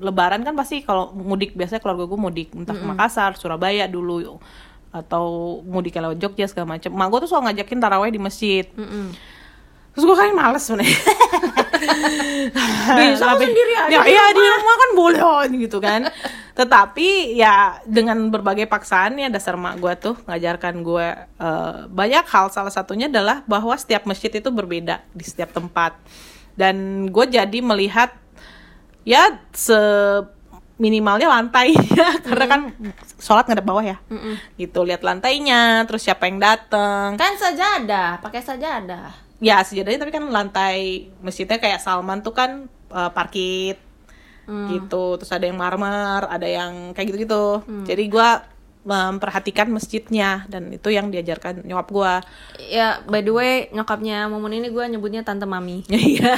lebaran 0.00 0.42
kan 0.42 0.56
pasti 0.58 0.82
kalau 0.82 1.12
mudik 1.12 1.52
biasanya 1.52 1.84
keluarga 1.84 2.08
gue 2.08 2.18
mudik. 2.18 2.48
Entah 2.56 2.72
ke 2.72 2.84
Makassar 2.88 3.36
Surabaya 3.36 3.84
dulu. 3.84 4.40
Atau 4.94 5.60
mudik 5.68 5.92
lewat 6.00 6.16
Jogja 6.16 6.48
segala 6.48 6.80
macam 6.80 6.88
emak 6.88 7.08
gue 7.12 7.18
tuh 7.26 7.28
selalu 7.28 7.44
ngajakin 7.52 7.78
taraweh 7.84 8.10
di 8.14 8.20
masjid. 8.22 8.64
Mm-mm. 8.72 9.12
terus 9.94 10.10
gue 10.10 10.16
kan 10.18 10.34
males 10.34 10.58
sebenarnya 10.66 10.90
Bisa 11.74 13.24
kok 13.24 13.30
Tapi- 13.36 13.46
sendiri 13.46 13.72
aja. 13.74 13.90
ya, 13.90 14.00
di 14.02 14.10
iya 14.10 14.24
di 14.30 14.44
rumah 14.44 14.74
kan 14.76 14.90
boleh 14.94 15.22
gitu 15.66 15.78
kan. 15.78 16.00
Tetapi 16.54 17.34
ya 17.34 17.82
dengan 17.82 18.30
berbagai 18.30 18.70
paksaan 18.70 19.18
ya 19.18 19.26
dasar 19.26 19.58
mak 19.58 19.82
gue 19.82 19.92
tuh 19.98 20.14
ngajarkan 20.24 20.74
gue 20.80 21.06
eh, 21.18 21.76
banyak 21.88 22.24
hal. 22.24 22.48
Salah 22.48 22.70
satunya 22.70 23.10
adalah 23.10 23.42
bahwa 23.44 23.74
setiap 23.74 24.06
masjid 24.06 24.30
itu 24.30 24.48
berbeda 24.48 25.02
di 25.10 25.24
setiap 25.26 25.50
tempat. 25.50 25.98
Dan 26.54 27.08
gue 27.10 27.26
jadi 27.26 27.58
melihat 27.58 28.14
ya 29.02 29.34
se 29.50 29.74
minimalnya 30.74 31.26
lantainya. 31.26 32.18
Karena 32.26 32.46
kan 32.46 32.60
sholat 33.18 33.46
ngadep 33.46 33.66
bawah 33.66 33.82
ya? 33.82 33.98
Gitu 34.54 34.78
lihat 34.82 35.02
lantainya 35.02 35.82
terus 35.86 36.02
siapa 36.02 36.26
yang 36.26 36.38
datang 36.38 37.14
kan 37.14 37.34
sajadah 37.34 38.18
pakai 38.20 38.42
sajadah 38.42 39.23
ya 39.38 39.60
sejadahnya 39.60 39.98
tapi 39.98 40.12
kan 40.12 40.24
lantai 40.26 40.78
masjidnya 41.18 41.56
kayak 41.56 41.78
Salman 41.78 42.20
tuh 42.20 42.32
kan 42.32 42.50
eh, 42.88 43.10
parkit 43.10 43.78
Hmm. 44.44 44.68
gitu. 44.68 45.16
Terus 45.16 45.32
ada 45.32 45.48
yang 45.48 45.56
marmer 45.56 46.20
ada 46.22 46.44
yang 46.44 46.92
kayak 46.92 47.08
gitu 47.08 47.18
gitu 47.18 47.44
jadi 47.82 48.04
gua 48.06 48.44
memperhatikan 48.84 49.72
masjidnya 49.72 50.44
dan 50.46 50.68
itu 50.68 50.92
yang 50.92 51.08
diajarkan 51.08 51.64
nyokap 51.64 51.88
gua. 51.88 52.14
Ya 52.60 53.00
by 53.02 53.18
the 53.18 53.32
way 53.32 53.52
nyokapnya 53.70 54.28
Mumun 54.28 54.52
ini 54.52 54.68
gue 54.68 54.84
nyebutnya 54.86 55.24
tante 55.24 55.44
mami. 55.44 55.80
Iya. 55.88 56.36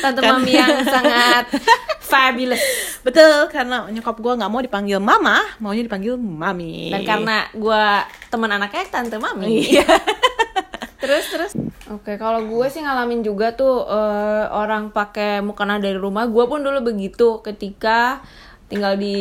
Tante 0.00 0.24
Kan- 0.24 0.40
mami 0.40 0.56
yang 0.56 0.80
sangat 0.82 1.52
fabulous. 2.00 2.64
Betul 3.04 3.52
karena 3.52 3.84
nyokap 3.86 4.16
gua 4.16 4.32
nggak 4.34 4.48
mau 4.48 4.64
dipanggil 4.64 4.96
mama 4.96 5.44
maunya 5.60 5.84
dipanggil 5.84 6.16
mami. 6.16 6.88
Dan 6.88 7.04
karena 7.04 7.44
gue 7.52 7.84
teman 8.26 8.48
anaknya 8.50 8.88
tante 8.88 9.20
mami. 9.20 9.68
Iya 9.68 9.84
terus 10.96 11.24
terus? 11.28 11.52
Oke 11.92 12.16
kalau 12.16 12.44
gue 12.44 12.66
sih 12.72 12.82
ngalamin 12.82 13.22
juga 13.22 13.54
tuh 13.54 13.86
eh, 13.86 14.44
orang 14.50 14.90
pakai 14.90 15.44
mukena 15.44 15.78
dari 15.78 15.96
rumah 15.96 16.26
gue 16.26 16.44
pun 16.48 16.60
dulu 16.64 16.82
begitu 16.92 17.40
ketika 17.44 18.24
tinggal 18.66 18.98
di 18.98 19.16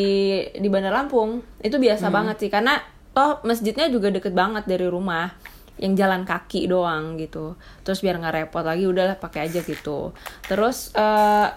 di 0.56 0.68
Bandar 0.72 0.96
Lampung. 0.96 1.46
Itu 1.62 1.78
biasa 1.78 2.10
banget 2.10 2.42
sih 2.42 2.50
karena 2.50 2.82
toh 3.16 3.40
masjidnya 3.48 3.88
juga 3.88 4.12
deket 4.12 4.34
banget 4.36 4.68
dari 4.68 4.90
rumah 4.90 5.32
yang 5.76 5.92
jalan 5.94 6.24
kaki 6.24 6.72
doang 6.72 7.20
gitu. 7.20 7.60
Terus 7.84 8.00
biar 8.00 8.16
nggak 8.18 8.36
repot 8.48 8.64
lagi 8.64 8.88
udahlah 8.88 9.20
pakai 9.20 9.52
aja 9.52 9.60
gitu. 9.60 10.16
Terus 10.48 10.96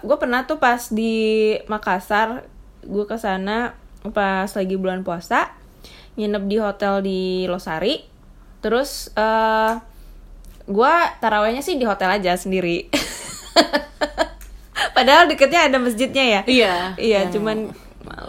gue 0.03 0.17
pernah 0.19 0.43
tuh 0.43 0.59
pas 0.59 0.91
di 0.91 1.55
Makassar 1.71 2.43
gue 2.83 3.05
ke 3.07 3.15
sana 3.15 3.73
pas 4.15 4.47
lagi 4.47 4.75
bulan 4.79 5.03
puasa 5.03 5.51
nginep 6.19 6.43
di 6.51 6.57
hotel 6.59 6.93
di 6.99 7.21
Losari. 7.47 8.03
Terus 8.59 9.09
eh 9.15 9.73
gue 10.69 10.93
tarawehnya 11.17 11.59
sih 11.59 11.73
di 11.73 11.83
hotel 11.83 12.07
aja 12.11 12.35
sendiri 12.35 12.85
padahal 14.95 15.25
deketnya 15.25 15.65
ada 15.65 15.77
masjidnya 15.77 16.23
ya 16.23 16.41
Iya. 16.45 16.73
iya 16.95 17.17
yang- 17.19 17.31
cuman 17.31 17.57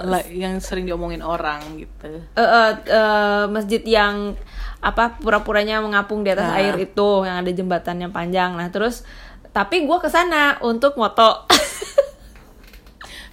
la- 0.02 0.26
yang 0.26 0.58
sering 0.58 0.82
diomongin 0.82 1.20
orang 1.20 1.60
gitu. 1.76 2.10
eh, 2.10 2.40
eh, 2.40 2.70
eh, 2.86 3.42
masjid 3.46 3.80
yang 3.82 4.34
apa 4.78 5.14
pura-puranya 5.14 5.78
mengapung 5.78 6.20
di 6.20 6.28
atas 6.28 6.48
Ah. 6.48 6.58
air 6.58 6.74
itu 6.76 7.06
yang 7.22 7.38
ada 7.38 7.50
jembatannya 7.50 8.08
panjang 8.08 8.54
nah 8.54 8.66
terus 8.68 9.02
tapi 9.50 9.82
gue 9.82 9.96
ke 9.98 10.06
sana 10.06 10.54
untuk 10.60 10.94
moto 10.94 11.42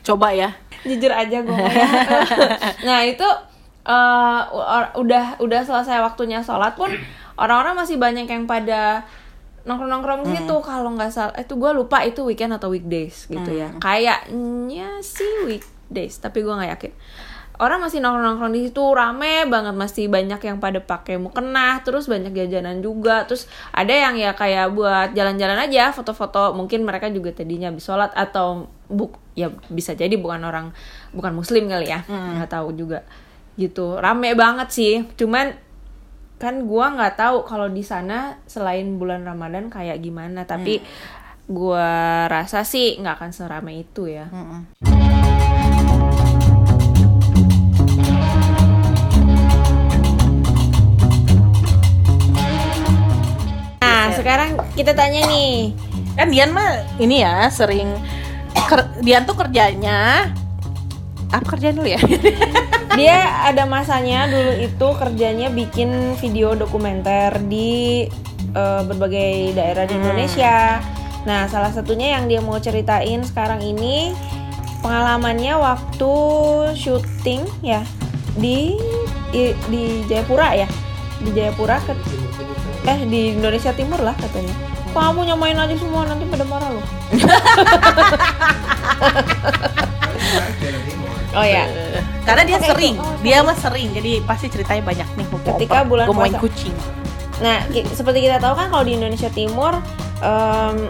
Coba 0.03 0.31
ya. 0.31 0.53
jujur 0.79 1.09
aja 1.09 1.41
gue 1.41 1.57
nah 2.85 3.01
itu 3.01 3.25
eh, 3.83 4.39
or- 4.49 4.93
udah 4.95 5.35
udah 5.37 5.59
selesai 5.61 5.99
waktunya 6.01 6.39
sholat 6.39 6.73
pun 6.73 6.89
orang-orang 7.37 7.77
masih 7.77 7.95
banyak 7.95 8.25
yang 8.25 8.43
pada 8.45 9.05
nongkrong-nongkrong 9.63 10.23
Hmm. 10.25 10.33
gitu 10.33 10.55
kalau 10.63 10.95
nggak 10.95 11.11
salah. 11.11 11.35
Itu 11.35 11.59
gue 11.59 11.71
lupa 11.75 12.01
itu 12.01 12.23
weekend 12.23 12.55
atau 12.55 12.71
weekdays 12.71 13.27
gitu 13.27 13.51
ya. 13.51 13.69
Hmm. 13.69 13.79
kayaknya 13.79 15.03
sih 15.03 15.43
weekdays 15.43 16.17
tapi 16.17 16.41
gue 16.41 16.53
nggak 16.53 16.71
yakin. 16.79 16.93
Orang 17.57 17.81
masih 17.81 17.97
nongkrong-nongkrong 17.99 18.53
di 18.53 18.69
situ 18.69 18.83
rame 18.93 19.49
banget. 19.49 19.73
Masih 19.73 20.05
banyak 20.07 20.37
yang 20.37 20.61
pada 20.61 20.77
pakai 20.77 21.17
mukena 21.17 21.81
terus 21.81 22.05
banyak 22.05 22.29
jajanan 22.29 22.85
juga. 22.85 23.25
Terus 23.25 23.49
ada 23.73 23.89
yang 23.89 24.13
ya 24.13 24.37
kayak 24.37 24.77
buat 24.77 25.17
jalan-jalan 25.17 25.65
aja 25.65 25.89
foto-foto. 25.89 26.53
Mungkin 26.53 26.85
mereka 26.85 27.09
juga 27.09 27.33
tadinya 27.33 27.73
habis 27.73 27.81
sholat 27.81 28.13
atau 28.13 28.69
buk 28.87 29.17
ya 29.33 29.49
bisa 29.67 29.97
jadi 29.97 30.13
bukan 30.15 30.45
orang 30.45 30.69
bukan 31.11 31.33
muslim 31.33 31.65
kali 31.65 31.89
ya. 31.89 32.05
Nggak 32.05 32.53
tahu 32.53 32.77
juga. 32.77 33.01
Gitu. 33.57 33.97
Rame 33.97 34.37
banget 34.37 34.69
sih. 34.69 34.93
Cuman 35.17 35.57
kan 36.37 36.69
gua 36.69 36.93
nggak 36.93 37.17
tahu 37.17 37.49
kalau 37.49 37.65
di 37.65 37.81
sana 37.81 38.37
selain 38.45 39.01
bulan 39.01 39.25
Ramadan 39.25 39.73
kayak 39.73 39.97
gimana 40.05 40.45
tapi 40.45 40.85
gua 41.49 42.29
rasa 42.29 42.61
sih 42.61 43.01
nggak 43.01 43.17
akan 43.17 43.31
seramai 43.33 43.81
itu 43.81 44.05
ya. 44.05 44.29
Nah, 53.81 54.13
sekarang 54.13 54.61
kita 54.77 54.93
tanya 54.93 55.25
nih. 55.25 55.73
Kan 56.13 56.29
Dian 56.29 56.53
mah 56.53 56.85
ini 57.01 57.25
ya 57.25 57.49
sering 57.49 57.97
Dian 59.01 59.25
tuh 59.25 59.33
kerjanya 59.33 60.29
apa 61.31 61.47
kerjaan 61.57 61.79
dulu 61.79 61.89
ya? 61.91 62.01
Dia 62.99 63.45
ada 63.45 63.69
masanya 63.69 64.25
dulu 64.25 64.57
itu 64.57 64.87
kerjanya 64.97 65.53
bikin 65.53 66.17
video 66.17 66.57
dokumenter 66.57 67.37
di 67.45 68.09
eh, 68.57 68.81
berbagai 68.87 69.53
daerah 69.53 69.85
di 69.85 69.95
Indonesia. 70.01 70.81
Nah, 71.27 71.45
salah 71.51 71.69
satunya 71.69 72.17
yang 72.17 72.31
dia 72.31 72.39
mau 72.39 72.57
ceritain 72.57 73.21
sekarang 73.21 73.61
ini 73.61 74.15
pengalamannya 74.79 75.59
waktu 75.59 76.13
syuting 76.73 77.43
ya 77.59 77.83
di 78.39 78.79
di, 79.29 79.53
di 79.69 79.83
Jayapura 80.09 80.57
ya. 80.57 80.67
Di 81.21 81.29
Jayapura 81.35 81.77
ke 81.85 81.93
eh 82.87 82.99
di 83.05 83.35
Indonesia 83.35 83.75
Timur 83.75 84.01
lah 84.01 84.15
katanya. 84.17 84.55
Kamu 84.95 85.21
nyamain 85.21 85.59
aja 85.59 85.75
semua 85.77 86.09
nanti 86.09 86.25
pada 86.25 86.45
marah 86.47 86.71
loh. 86.73 86.85
oh 91.37 91.45
ya. 91.45 91.65
Karena 92.25 92.43
dia 92.43 92.57
Oke, 92.59 92.67
sering, 92.73 92.95
itu. 92.97 93.05
Oh, 93.05 93.15
dia 93.21 93.37
mah 93.45 93.57
sering, 93.57 93.89
jadi 93.93 94.11
pasti 94.25 94.47
ceritanya 94.49 94.83
banyak 94.83 95.07
nih. 95.15 95.27
Ketika 95.53 95.85
bulan 95.85 96.09
puasa. 96.09 96.37
kucing. 96.41 96.75
Nah, 97.37 97.63
seperti 97.93 98.25
kita 98.25 98.41
tahu 98.41 98.57
kan 98.57 98.67
kalau 98.73 98.83
di 98.83 98.97
Indonesia 98.97 99.29
Timur 99.29 99.77
em, 100.25 100.89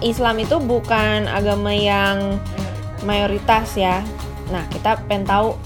Islam 0.00 0.36
itu 0.38 0.56
bukan 0.62 1.26
agama 1.26 1.74
yang 1.74 2.38
mayoritas 3.02 3.74
ya. 3.74 4.00
Nah, 4.54 4.62
kita 4.70 5.02
pengen 5.10 5.26
tahu 5.26 5.58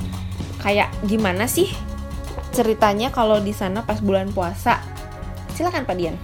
kayak 0.65 0.89
gimana 1.05 1.45
sih 1.45 1.69
ceritanya 2.51 3.13
kalau 3.15 3.39
di 3.39 3.53
sana 3.53 3.85
pas 3.85 4.01
bulan 4.01 4.33
puasa. 4.33 4.81
Silakan 5.55 5.85
Pak 5.85 5.97
Dian. 6.01 6.17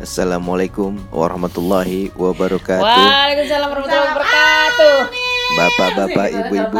Assalamualaikum 0.00 0.96
warahmatullahi 1.12 2.08
wabarakatuh. 2.16 2.80
Waalaikumsalam 2.80 3.68
warahmatullahi 3.68 4.08
wabarakatuh. 4.16 5.29
Bapak-bapak, 5.56 6.26
ibu-ibu. 6.30 6.78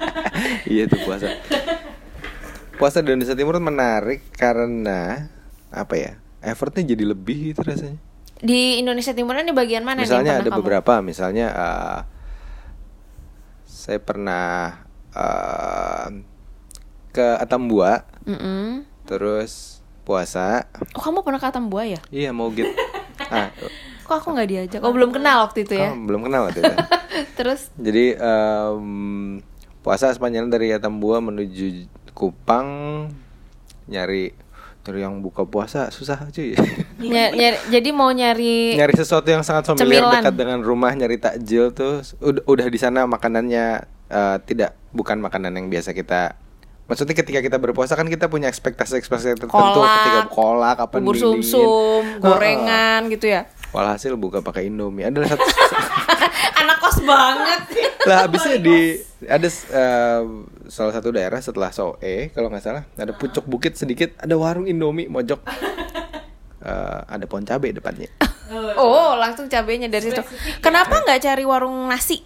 iya 0.72 0.84
tuh 0.88 1.00
puasa. 1.04 1.28
Puasa 2.76 2.98
di 3.04 3.12
Indonesia 3.12 3.36
Timur 3.36 3.56
menarik 3.62 4.24
karena 4.34 5.28
apa 5.70 5.94
ya? 5.94 6.12
Effortnya 6.42 6.82
jadi 6.96 7.04
lebih 7.06 7.54
gitu 7.54 7.62
rasanya. 7.62 8.00
Di 8.42 8.82
Indonesia 8.82 9.14
Timur 9.14 9.38
ini 9.38 9.54
bagian 9.54 9.86
mana 9.86 10.02
nih 10.02 10.10
misalnya 10.10 10.32
yang 10.34 10.42
ada 10.42 10.50
kamu? 10.50 10.58
beberapa, 10.58 10.92
misalnya 10.98 11.46
eh, 11.54 12.00
saya 13.70 13.98
pernah 14.02 14.82
eh, 15.14 16.08
ke 17.14 17.26
Atambua, 17.38 18.02
Mm-mm. 18.26 18.82
terus 19.06 19.78
puasa. 20.02 20.66
Oh, 20.98 20.98
kamu 20.98 21.22
pernah 21.22 21.38
ke 21.38 21.46
Atambua 21.46 21.82
ya? 21.86 22.00
Iya 22.10 22.34
mau 22.34 22.50
gitu. 22.50 22.68
Ah, 23.32 23.48
Kok 24.02 24.14
aku 24.14 24.28
nggak 24.32 24.48
diajak? 24.48 24.80
Oh, 24.80 24.90
belum 24.90 25.10
kenal 25.10 25.42
waktu 25.42 25.62
itu 25.62 25.74
ya. 25.74 25.88
oh, 25.88 25.98
belum 25.98 26.20
kenal 26.22 26.46
waktu 26.46 26.58
itu. 26.60 26.74
Terus 27.38 27.70
Jadi 27.74 28.04
em, 28.14 28.86
puasa 29.80 30.10
sepanjang 30.10 30.46
dari 30.46 30.70
Atambua 30.70 31.18
menuju 31.18 31.86
Kupang 32.12 32.68
nyari 33.86 34.36
nyari 34.82 34.98
yang 35.00 35.22
buka 35.22 35.42
puasa 35.42 35.88
susah 35.88 36.26
cuy. 36.28 36.52
ny- 37.00 37.32
nyari- 37.32 37.62
jadi 37.70 37.88
mau 37.90 38.10
nyari 38.10 38.74
nyari 38.74 38.94
sesuatu 38.94 39.26
yang 39.26 39.40
sangat 39.40 39.66
familiar 39.66 40.02
Cemilan. 40.02 40.20
dekat 40.20 40.34
dengan 40.34 40.58
rumah 40.60 40.90
nyari 40.90 41.16
takjil 41.16 41.70
tuh 41.70 42.02
udah, 42.18 42.42
udah 42.44 42.66
di 42.66 42.76
sana 42.76 43.06
makanannya 43.06 43.66
eh, 44.10 44.36
tidak 44.44 44.74
bukan 44.90 45.18
makanan 45.18 45.54
yang 45.54 45.66
biasa 45.68 45.90
kita 45.92 46.34
Maksudnya 46.82 47.14
ketika 47.14 47.40
kita 47.40 47.56
berpuasa 47.56 47.94
kan 47.94 48.04
kita 48.04 48.26
punya 48.26 48.50
ekspektasi-ekspektasi 48.50 49.38
tertentu 49.38 49.54
Kolak, 49.54 49.88
ketika 49.96 50.22
kolak 50.28 50.76
apa 50.76 50.96
bubur 50.98 51.14
Heeh. 51.14 52.18
gorengan 52.20 53.00
gitu 53.08 53.26
ya. 53.30 53.48
Walhasil 53.72 54.14
buka 54.14 54.40
pakai 54.40 54.68
Indomie. 54.68 55.04
Ada 55.04 55.32
satu 55.32 55.44
Anak 56.60 56.76
kos 56.78 56.98
banget. 57.02 57.60
lah 58.02 58.26
habisnya 58.26 58.58
di 58.58 58.98
ada 59.24 59.46
eh, 59.46 60.20
salah 60.66 60.90
satu 60.90 61.14
daerah 61.14 61.38
setelah 61.38 61.70
Soe 61.70 62.34
kalau 62.34 62.50
nggak 62.50 62.58
salah 62.60 62.82
ada 62.92 63.14
pucuk 63.14 63.46
bukit 63.46 63.78
sedikit 63.78 64.10
ada 64.18 64.34
warung 64.34 64.66
Indomie 64.66 65.06
mojok 65.06 65.38
Eh, 66.62 67.00
ada 67.10 67.26
pohon 67.26 67.42
cabai 67.42 67.74
depannya 67.74 68.06
Oh, 68.78 69.18
langsung 69.18 69.50
cabenya 69.50 69.90
dari 69.90 70.06
situ. 70.06 70.22
Kenapa 70.60 71.02
nggak 71.02 71.18
cari 71.18 71.42
warung 71.42 71.90
nasi? 71.90 72.22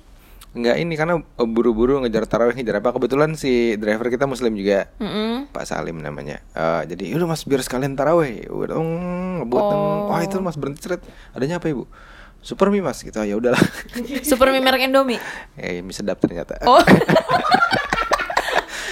Nggak 0.57 0.77
ini 0.79 0.95
karena 0.95 1.14
eh, 1.19 1.45
buru-buru 1.45 2.01
ngejar 2.01 2.25
tarawih 2.25 2.53
ngejar 2.53 2.81
apa 2.81 2.90
kebetulan 2.90 3.33
si 3.33 3.51
driver 3.75 4.09
kita 4.09 4.25
muslim 4.25 4.53
juga 4.53 4.88
Mm-mm. 4.97 5.49
Pak 5.49 5.64
Salim 5.64 5.99
namanya 5.99 6.40
Eh, 6.51 6.83
jadi 6.88 7.12
udah 7.12 7.29
mas 7.29 7.42
biar 7.42 7.61
sekalian 7.61 7.92
tarawih 7.92 8.49
udah 8.49 8.75
mm, 8.75 9.33
ngebut 9.40 9.61
Oh. 9.61 10.09
wah 10.09 10.21
itu 10.21 10.37
mas 10.38 10.55
berhenti 10.55 10.81
ceret 10.81 11.05
adanya 11.31 11.57
apa 11.57 11.69
ibu 11.69 11.85
super 12.38 12.69
mie 12.69 12.81
mas 12.81 12.99
gitu 12.99 13.19
ya 13.19 13.35
udahlah 13.35 13.59
Super 14.25 14.49
mie 14.49 14.59
merek 14.61 14.87
Indomie. 14.87 15.19
eh 15.55 15.79
mie 15.79 15.92
sedap 15.92 16.16
ternyata 16.16 16.57
Oh, 16.62 16.79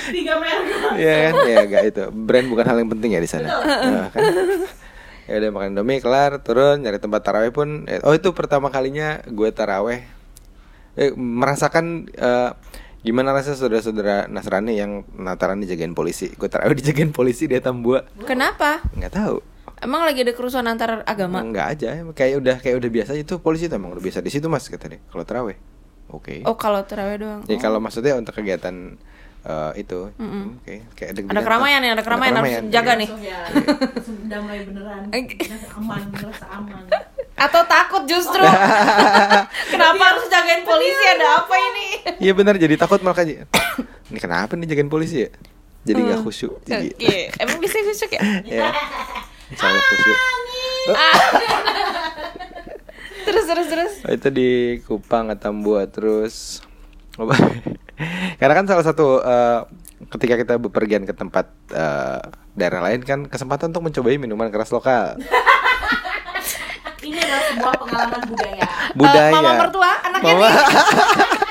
Tiga 0.07 0.37
merek. 0.37 0.68
Iya 0.94 1.14
kan, 1.22 1.35
ya 1.44 1.61
gak 1.66 1.83
itu. 1.87 2.03
Brand 2.12 2.46
bukan 2.46 2.64
hal 2.66 2.77
yang 2.77 2.90
penting 2.90 3.11
ya 3.11 3.20
di 3.20 3.27
sana. 3.27 3.48
Nah, 3.48 4.07
kan. 4.12 4.20
Ya 5.24 5.40
udah 5.40 5.50
makan 5.50 5.68
Indomie 5.72 5.98
kelar, 5.98 6.37
turun 6.38 6.85
nyari 6.85 7.00
tempat 7.00 7.24
taraweh 7.24 7.48
pun. 7.48 7.88
eh, 7.88 7.96
oh 7.98 8.12
itu 8.12 8.29
pertama 8.31 8.68
kalinya 8.68 9.24
gue 9.24 9.48
taraweh. 9.48 10.05
Eh, 10.94 11.11
merasakan 11.14 12.07
eh, 12.11 12.50
gimana 13.02 13.35
rasanya 13.35 13.59
saudara-saudara 13.59 14.30
Nasrani 14.30 14.78
yang 14.78 15.04
Nataran 15.18 15.59
dijagain 15.59 15.92
polisi. 15.92 16.30
Gue 16.35 16.46
taraweh 16.46 16.78
dijagain 16.80 17.11
polisi 17.11 17.50
di 17.50 17.59
Atambua. 17.59 18.07
kenapa? 18.24 18.80
Nggak 18.94 19.12
tahu. 19.12 19.37
Emang 19.83 20.07
lagi 20.07 20.24
ada 20.24 20.33
kerusuhan 20.33 20.64
antar 20.64 21.04
agama? 21.04 21.44
Enggak 21.44 21.76
aja, 21.76 22.00
kayak 22.16 22.35
udah 22.40 22.57
kayak 22.62 22.76
udah 22.80 22.90
biasa 22.94 23.12
itu 23.18 23.37
polisi 23.42 23.68
tuh 23.68 23.76
emang 23.76 23.92
udah 23.92 24.00
biasa 24.00 24.24
di 24.24 24.30
situ 24.33 24.46
mas 24.48 24.64
kata 24.70 24.96
dia. 24.96 25.00
Kalau 25.12 25.26
taraweh, 25.28 25.59
oke. 26.09 26.46
Oh, 26.48 26.57
kalau 26.57 26.80
terawih 26.88 27.20
doang. 27.20 27.40
Ya 27.50 27.59
kalau 27.61 27.83
maksudnya 27.85 28.16
untuk 28.16 28.33
kegiatan 28.33 28.96
eh, 29.44 29.72
itu, 29.78 30.00
oke. 30.09 30.74
Kayak 30.92 31.11
Ada 31.11 31.16
deg-degan 31.20 31.37
tuh. 31.37 31.44
keramaian 31.44 31.80
ya, 31.80 31.90
ada 31.92 32.02
keramaian 32.02 32.35
harus 32.35 32.54
jaga 32.68 32.92
nih. 32.96 33.09
Ya, 33.20 33.40
sudah 34.00 34.38
mulai 34.40 34.61
beneran. 34.64 35.02
Aman, 35.76 36.02
merasa 36.11 36.46
aman. 36.50 36.83
Atau 37.35 37.62
takut 37.66 38.02
justru? 38.07 38.40
Kenapa 39.74 40.02
harus 40.07 40.24
jagain 40.30 40.62
polisi? 40.62 41.04
Ada 41.12 41.44
apa 41.44 41.54
ini? 41.59 41.87
Iya 42.22 42.33
benar 42.33 42.54
jadi 42.57 42.78
takut 42.78 43.02
malah 43.02 43.18
kayak 43.18 43.44
ini 44.11 44.18
kenapa 44.22 44.54
nih 44.54 44.70
jagain 44.70 44.87
polisi 44.87 45.26
ya? 45.26 45.30
Jadi 45.85 46.00
nggak 46.00 46.20
khusyuk. 46.22 46.62
Jadi 46.64 46.94
Oke, 46.94 47.28
emang 47.37 47.59
bisa 47.59 47.76
khusyuk 47.76 48.11
ya? 48.16 48.22
ya. 48.64 48.68
Insya 49.50 49.66
Allah 49.66 49.85
khusyuk. 49.85 50.18
Terus 53.24 53.44
terus 53.48 53.66
terus. 53.66 53.92
Oh, 54.04 54.12
itu 54.12 54.28
di 54.28 54.50
Kupang 54.85 55.33
Atambua 55.33 55.88
terus 55.88 56.61
apa? 57.16 57.33
Karena 58.40 58.54
kan 58.54 58.66
salah 58.68 58.84
satu 58.84 59.20
eh, 59.20 59.60
ketika 60.10 60.34
kita 60.36 60.54
bepergian 60.60 61.04
ke 61.08 61.14
tempat 61.16 61.48
eh, 61.72 62.20
daerah 62.54 62.80
lain 62.86 63.02
kan 63.02 63.26
kesempatan 63.26 63.70
untuk 63.74 63.90
mencobai 63.90 64.16
minuman 64.20 64.48
keras 64.48 64.70
lokal. 64.72 65.18
Ini 67.04 67.20
adalah 67.20 67.44
sebuah 67.52 67.74
pengalaman 67.76 68.20
budaya. 68.32 68.64
Budaya. 68.96 69.28
Eh, 69.28 69.36
mama 69.36 69.52
mertua, 69.60 69.92
anaknya 70.08 70.32
Mama. 70.32 70.48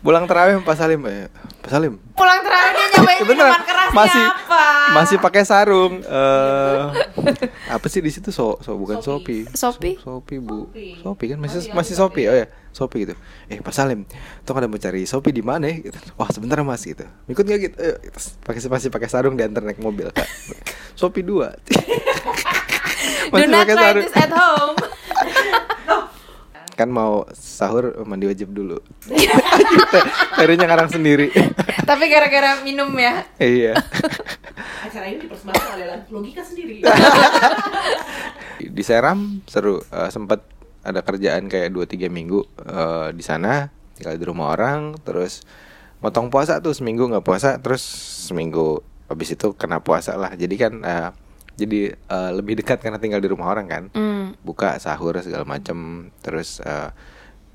Pulang 0.00 0.24
terawih 0.24 0.64
Pak 0.64 0.76
Salim, 0.80 1.04
eh, 1.04 1.28
Pak 1.60 1.68
Salim. 1.68 2.00
Pulang 2.16 2.40
terakhir 2.40 2.72
dia 2.72 2.86
nyobain 2.96 3.18
Ya 3.20 3.24
minuman 3.28 3.60
kerasnya 3.60 3.92
masih 3.92 4.24
apa? 4.24 4.62
masih 4.96 5.16
pakai 5.20 5.42
sarung. 5.44 6.00
Eh 6.00 6.82
apa 7.68 7.86
sih 7.92 8.00
di 8.00 8.08
situ 8.08 8.32
so, 8.32 8.56
so 8.64 8.80
bukan 8.80 9.04
Sopi. 9.04 9.44
Sopi? 9.52 10.00
So- 10.00 10.24
Sopi 10.24 10.40
Bu. 10.40 10.72
Sopi 11.04 11.24
kan 11.28 11.36
masih 11.36 11.68
masih 11.76 11.94
Sopi. 12.00 12.32
Oh 12.32 12.36
ya, 12.36 12.48
Sopi 12.72 13.04
gitu. 13.04 13.14
Eh 13.52 13.60
Pak 13.60 13.76
Salim, 13.76 14.08
tuh 14.48 14.56
ada 14.56 14.72
mau 14.72 14.80
cari 14.80 15.04
Sopi 15.04 15.36
di 15.36 15.44
mana 15.44 15.68
ya? 15.68 15.84
Gitu. 15.84 15.98
Wah, 16.16 16.32
sebentar 16.32 16.56
Mas 16.64 16.80
gitu. 16.80 17.04
Ikut 17.28 17.44
nggak 17.44 17.60
gitu? 17.60 17.76
Ayo, 17.76 17.94
terus 18.00 18.40
pakai 18.40 18.60
masih 18.72 18.88
pakai 18.88 19.08
sarung 19.12 19.36
diantar 19.36 19.60
naik 19.60 19.84
mobil, 19.84 20.08
Kak. 20.16 20.24
Sopi 20.96 21.20
dua. 21.20 21.52
Not 23.30 23.68
try 23.68 23.92
this 23.94 24.16
at 24.16 24.32
home. 24.32 24.80
Kan 26.80 26.88
mau 26.88 27.28
sahur 27.36 27.92
mandi 28.08 28.24
wajib 28.24 28.56
dulu. 28.56 28.80
Akhirnya 30.40 30.64
ngarang 30.64 30.88
sendiri. 30.88 31.28
Tapi 31.92 32.08
gara-gara 32.08 32.64
minum 32.64 32.88
ya. 32.96 33.20
iya. 33.36 33.76
Acara 34.88 35.12
ini 35.12 35.28
dipersembahkan 35.28 35.68
oleh 35.76 35.86
logika 36.08 36.40
sendiri. 36.40 36.80
di 38.60 38.80
Seram 38.80 39.44
seru 39.44 39.84
Eh, 39.92 40.08
sempat 40.08 40.40
ada 40.80 41.04
kerjaan 41.04 41.52
kayak 41.52 41.68
2-3 41.76 42.08
minggu 42.08 42.40
eh, 42.64 43.12
di 43.12 43.20
sana 43.20 43.68
tinggal 44.00 44.16
di 44.16 44.24
rumah 44.24 44.56
orang 44.56 44.96
terus 45.04 45.44
motong 46.00 46.32
puasa 46.32 46.64
tuh 46.64 46.72
seminggu 46.72 47.04
nggak 47.12 47.20
puasa 47.20 47.60
terus 47.60 47.84
seminggu 48.24 48.80
habis 49.12 49.36
itu 49.36 49.52
kena 49.52 49.84
puasa 49.84 50.16
lah 50.16 50.32
jadi 50.32 50.54
kan 50.56 50.72
eh, 50.80 51.08
jadi 51.60 51.80
eh, 51.92 52.30
lebih 52.32 52.56
dekat 52.56 52.80
karena 52.80 52.96
tinggal 52.96 53.18
di 53.18 53.28
rumah 53.28 53.48
orang 53.48 53.66
kan 53.66 53.84
Hmm. 53.90 54.32
buka 54.40 54.74
sahur 54.76 55.12
segala 55.18 55.44
macam 55.44 55.76
terus 56.18 56.58
eh, 56.58 56.88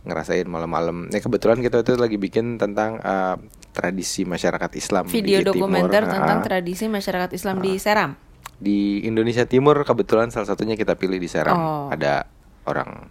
ngerasain 0.02 0.46
malam-malam 0.46 1.10
ya 1.10 1.18
kebetulan 1.18 1.58
kita 1.58 1.82
tuh 1.82 1.98
lagi 1.98 2.16
bikin 2.16 2.56
tentang 2.56 2.98
eh, 2.98 3.36
tradisi 3.72 4.22
masyarakat 4.24 4.72
Islam 4.74 5.04
Video 5.06 5.42
di 5.42 5.50
Timur. 5.50 5.68
dokumenter 5.68 6.04
Ah, 6.04 6.12
tentang 6.14 6.40
tradisi 6.42 6.86
masyarakat 6.86 7.32
Islam 7.32 7.60
di 7.60 7.74
Seram. 7.76 8.12
di 8.56 9.04
Indonesia 9.04 9.44
Timur 9.44 9.76
kebetulan 9.82 10.30
salah 10.30 10.48
satunya 10.48 10.74
kita 10.74 10.94
pilih 10.94 11.18
di 11.18 11.28
Seram 11.28 11.54
Oh. 11.54 11.88
ada 11.90 12.24
orang 12.64 13.10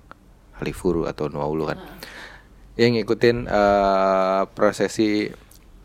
Halifuru 0.55 1.05
atau 1.05 1.27
Nuaulu 1.27 1.67
kan 1.67 1.83
yang 2.75 2.95
ngikutin 2.95 3.45
eh, 3.45 4.43
prosesi 4.51 5.29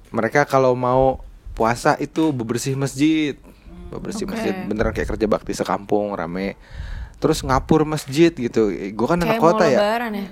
mereka 0.10 0.45
kalau 0.45 0.74
mau 0.74 1.19
puasa 1.52 1.98
itu 1.98 2.32
bebersih 2.32 2.74
masjid 2.74 3.36
bebersih 3.89 4.23
Oke. 4.23 4.34
masjid 4.34 4.54
beneran 4.63 4.91
kayak 4.91 5.10
kerja 5.10 5.25
bakti 5.25 5.52
sekampung 5.52 6.12
rame 6.12 6.56
terus 7.17 7.41
ngapur 7.41 7.84
masjid 7.84 8.30
gitu 8.30 8.69
gue 8.69 9.06
kan 9.06 9.17
anak 9.17 9.36
Kayak 9.36 9.43
kota 9.43 9.63
ya 9.65 9.78
lebaran 9.78 10.12
ya. 10.13 10.25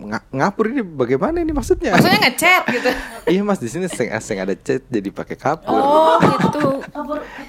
Nga- 0.00 0.28
ngapur 0.30 0.64
ini 0.66 0.80
bagaimana 0.80 1.36
ini 1.38 1.50
maksudnya 1.50 1.92
Maksudnya 1.92 2.20
ngecat 2.22 2.62
gitu. 2.70 2.90
iya 3.32 3.40
mas 3.42 3.56
di 3.56 3.68
sini 3.68 3.84
seng 3.86 4.08
asing 4.10 4.38
ada 4.38 4.54
cat 4.54 4.80
jadi 4.82 5.08
pakai 5.10 5.36
kapur 5.36 5.76
Oh, 5.76 6.16
gitu. 6.38 6.80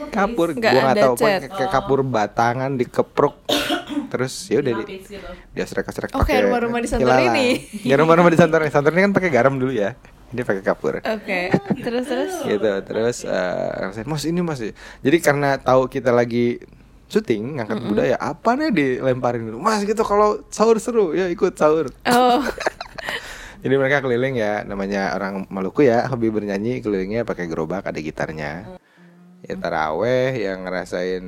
kapur 0.09 0.47
Nggak 0.51 0.67
gua 0.69 0.81
nggak 0.81 0.93
ada 0.93 1.01
tahu 1.01 1.13
apa 1.13 1.19
cat. 1.21 1.27
kayak 1.39 1.51
kayak 1.53 1.71
kapur 1.71 1.99
batangan 2.01 2.71
dikepruk 2.75 3.35
terus 4.09 4.33
ya 4.45 4.59
udah 4.59 4.73
di 4.73 4.83
gitu. 4.99 5.15
dia 5.49 5.63
serek-serek 5.63 6.11
Oh, 6.11 6.21
kayak 6.21 6.47
rumah-rumah 6.47 6.79
di 6.79 6.87
Santorini. 6.87 7.47
ya 7.81 7.95
rumah-rumah 7.95 8.29
di 8.29 8.37
Santorini 8.37 8.69
Santorini 8.69 9.01
kan 9.01 9.13
pakai 9.13 9.29
garam 9.29 9.55
dulu 9.55 9.71
ya 9.71 9.95
ini 10.29 10.41
pakai 10.45 10.63
kapur. 10.63 11.01
Oke. 11.01 11.49
Terus 11.81 12.05
terus. 12.05 12.33
gitu 12.49 12.71
terus 12.85 13.17
eh, 13.25 13.69
ngerasain 13.81 14.07
mas 14.07 14.23
ini 14.29 14.41
mas 14.45 14.61
jadi 15.01 15.17
karena 15.21 15.57
tahu 15.57 15.89
kita 15.89 16.13
lagi 16.13 16.61
syuting 17.09 17.57
ngangkat 17.57 17.79
budaya 17.89 18.15
apa 18.21 18.53
nih 18.53 18.69
dilemparin? 18.69 19.49
Dulu 19.49 19.57
mas 19.57 19.81
gitu 19.81 20.05
kalau 20.05 20.45
sahur 20.53 20.77
seru 20.77 21.17
ya 21.17 21.25
ikut 21.27 21.57
sahur. 21.57 21.89
Oh. 22.05 22.45
jadi 23.65 23.75
mereka 23.75 24.05
keliling 24.05 24.37
ya 24.37 24.61
namanya 24.61 25.17
orang 25.17 25.49
Maluku 25.49 25.89
ya 25.89 26.05
hobi 26.05 26.29
bernyanyi 26.29 26.85
kelilingnya 26.85 27.25
pakai 27.25 27.49
gerobak 27.49 27.89
ada 27.89 27.97
gitarnya. 27.97 28.77
Ya 29.41 29.55
taraweh 29.57 30.37
yang 30.37 30.67
ngerasain 30.67 31.25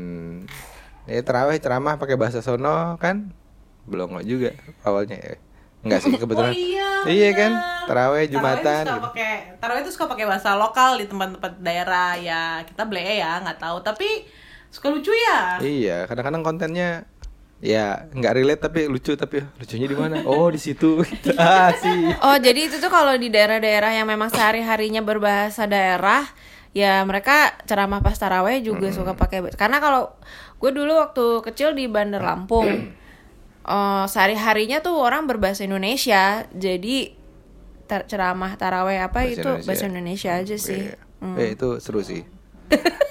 ya 1.09 1.21
taraweh 1.25 1.57
ceramah 1.57 1.97
pakai 1.97 2.13
bahasa 2.13 2.45
sono 2.45 3.01
kan? 3.01 3.33
Belum 3.89 4.21
juga 4.21 4.53
awalnya 4.85 5.17
ya 5.17 5.35
enggak 5.81 5.99
sih 6.05 6.13
kebetulan. 6.13 6.53
Oh 6.53 6.57
iya. 6.57 6.89
iya 7.09 7.29
kan? 7.33 7.51
Taraweh 7.89 7.89
Tarawih 7.89 8.25
jumatan 8.29 8.83
suka 8.85 8.93
gitu. 8.93 9.05
pakai 9.09 9.31
tarawih 9.57 9.81
itu 9.81 9.91
suka 9.91 10.05
pakai 10.07 10.25
bahasa 10.29 10.49
lokal 10.53 10.91
di 11.01 11.05
tempat-tempat 11.09 11.53
daerah. 11.61 12.11
Ya 12.17 12.61
kita 12.65 12.85
ble 12.85 13.01
ya 13.01 13.41
nggak 13.41 13.57
tahu. 13.57 13.77
Tapi 13.81 14.09
suka 14.71 14.87
lucu 14.87 15.11
ya. 15.11 15.59
iya 15.59 16.07
kadang-kadang 16.07 16.47
kontennya 16.47 17.03
ya 17.61 18.09
nggak 18.09 18.33
relate 18.41 18.61
tapi 18.63 18.89
lucu 18.89 19.13
tapi 19.13 19.45
lucunya 19.61 19.87
di 19.89 19.97
mana? 19.97 20.15
Oh 20.25 20.49
di 20.49 20.57
situ. 20.61 21.01
Ah 21.37 21.73
sih. 21.77 22.13
Oh, 22.21 22.37
jadi 22.37 22.69
itu 22.69 22.81
tuh 22.81 22.89
kalau 22.89 23.13
di 23.17 23.29
daerah-daerah 23.29 23.93
yang 23.93 24.09
memang 24.09 24.33
sehari-harinya 24.33 25.01
berbahasa 25.05 25.69
daerah, 25.69 26.25
ya 26.73 27.01
mereka 27.05 27.53
ceramah 27.69 28.01
pas 28.01 28.17
taraweh 28.17 28.61
juga 28.65 28.89
suka 28.93 29.13
pakai. 29.13 29.53
Karena 29.57 29.77
kalau 29.77 30.13
gue 30.61 30.71
dulu 30.73 31.01
waktu 31.01 31.25
kecil 31.45 31.73
di 31.73 31.89
Bandar 31.89 32.21
Lampung 32.21 32.93
eh 33.61 34.05
sehari-harinya 34.09 34.81
tuh 34.81 34.97
orang 34.97 35.29
berbahasa 35.29 35.65
Indonesia. 35.65 36.45
Jadi 36.51 37.13
tar- 37.85 38.07
ceramah 38.07 38.55
taraweh 38.55 38.97
apa 39.03 39.25
Bahasa 39.25 39.33
itu 39.35 39.41
Indonesia. 39.43 39.67
bahasa 39.67 39.83
Indonesia 39.85 40.31
aja 40.37 40.55
sih. 40.57 40.81
Hmm. 41.21 41.35
Iya. 41.37 41.43
Eh, 41.45 41.49
itu 41.53 41.69
seru 41.83 42.01
sih. 42.01 42.23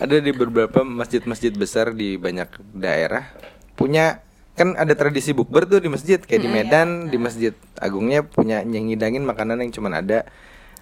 ada 0.00 0.16
di 0.16 0.32
beberapa 0.32 0.80
masjid-masjid 0.80 1.52
besar 1.52 1.92
di 1.92 2.16
banyak 2.16 2.48
daerah 2.72 3.28
punya 3.76 4.24
kan 4.56 4.72
ada 4.72 4.96
tradisi 4.96 5.36
bukber 5.36 5.68
tuh 5.68 5.84
di 5.84 5.92
masjid 5.92 6.16
kayak 6.16 6.40
di 6.40 6.48
Medan 6.48 6.88
di 7.12 7.20
masjid 7.20 7.52
agungnya 7.76 8.24
punya 8.24 8.64
yang 8.64 8.88
ngidangin 8.88 9.20
makanan 9.24 9.60
yang 9.60 9.68
cuman 9.68 10.00
ada 10.00 10.24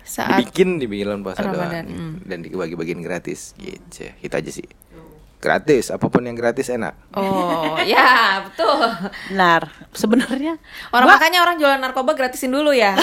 Saat 0.07 0.41
dibikin 0.41 0.79
di 0.79 0.87
bulan 0.87 1.27
puasa 1.27 1.43
Ramadan, 1.45 1.85
doang 1.91 2.15
dan 2.23 2.39
dibagi-bagiin 2.47 3.03
gratis 3.03 3.53
gitu 3.59 4.09
itu 4.23 4.35
aja 4.35 4.51
sih 4.51 4.67
gratis 5.39 5.89
apa 5.89 6.03
pun 6.05 6.21
yang 6.21 6.35
gratis 6.35 6.67
enak 6.67 6.99
Oh, 7.13 7.79
ya, 7.87 8.43
betul. 8.43 8.75
Benar. 9.29 9.71
Sebenarnya 9.91 10.59
Orang 10.89 11.07
makanya 11.09 11.41
orang 11.41 11.57
jualan 11.57 11.79
narkoba 11.79 12.13
gratisin 12.13 12.51
dulu 12.51 12.71
ya. 12.71 12.99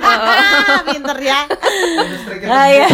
ah, 0.00 0.82
pinter 0.88 1.14
ya. 1.20 1.46
Ah, 2.44 2.66
iya. 2.66 2.86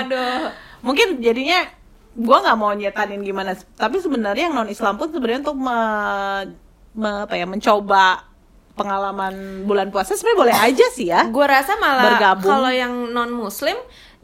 Aduh. 0.00 0.50
Mungkin 0.80 1.18
jadinya 1.18 1.66
gua 2.14 2.38
nggak 2.40 2.56
mau 2.56 2.70
nyetanin 2.70 3.20
gimana, 3.20 3.52
tapi 3.74 3.98
sebenarnya 3.98 4.46
yang 4.46 4.54
non 4.54 4.68
Islam 4.68 4.94
pun 4.94 5.10
sebenarnya 5.10 5.42
untuk 5.42 5.58
me- 5.58 6.54
me- 6.94 7.26
apa 7.26 7.34
ya 7.34 7.42
mencoba 7.42 8.22
pengalaman 8.74 9.34
bulan 9.64 9.88
puasa 9.88 10.14
sebenarnya 10.14 10.40
boleh 10.40 10.56
aja 10.56 10.86
sih 10.90 11.06
ya. 11.08 11.26
Gue 11.26 11.42
rasa 11.42 11.74
malah 11.76 12.14
kalau 12.40 12.70
yang 12.70 12.90
non 13.08 13.30
muslim 13.30 13.74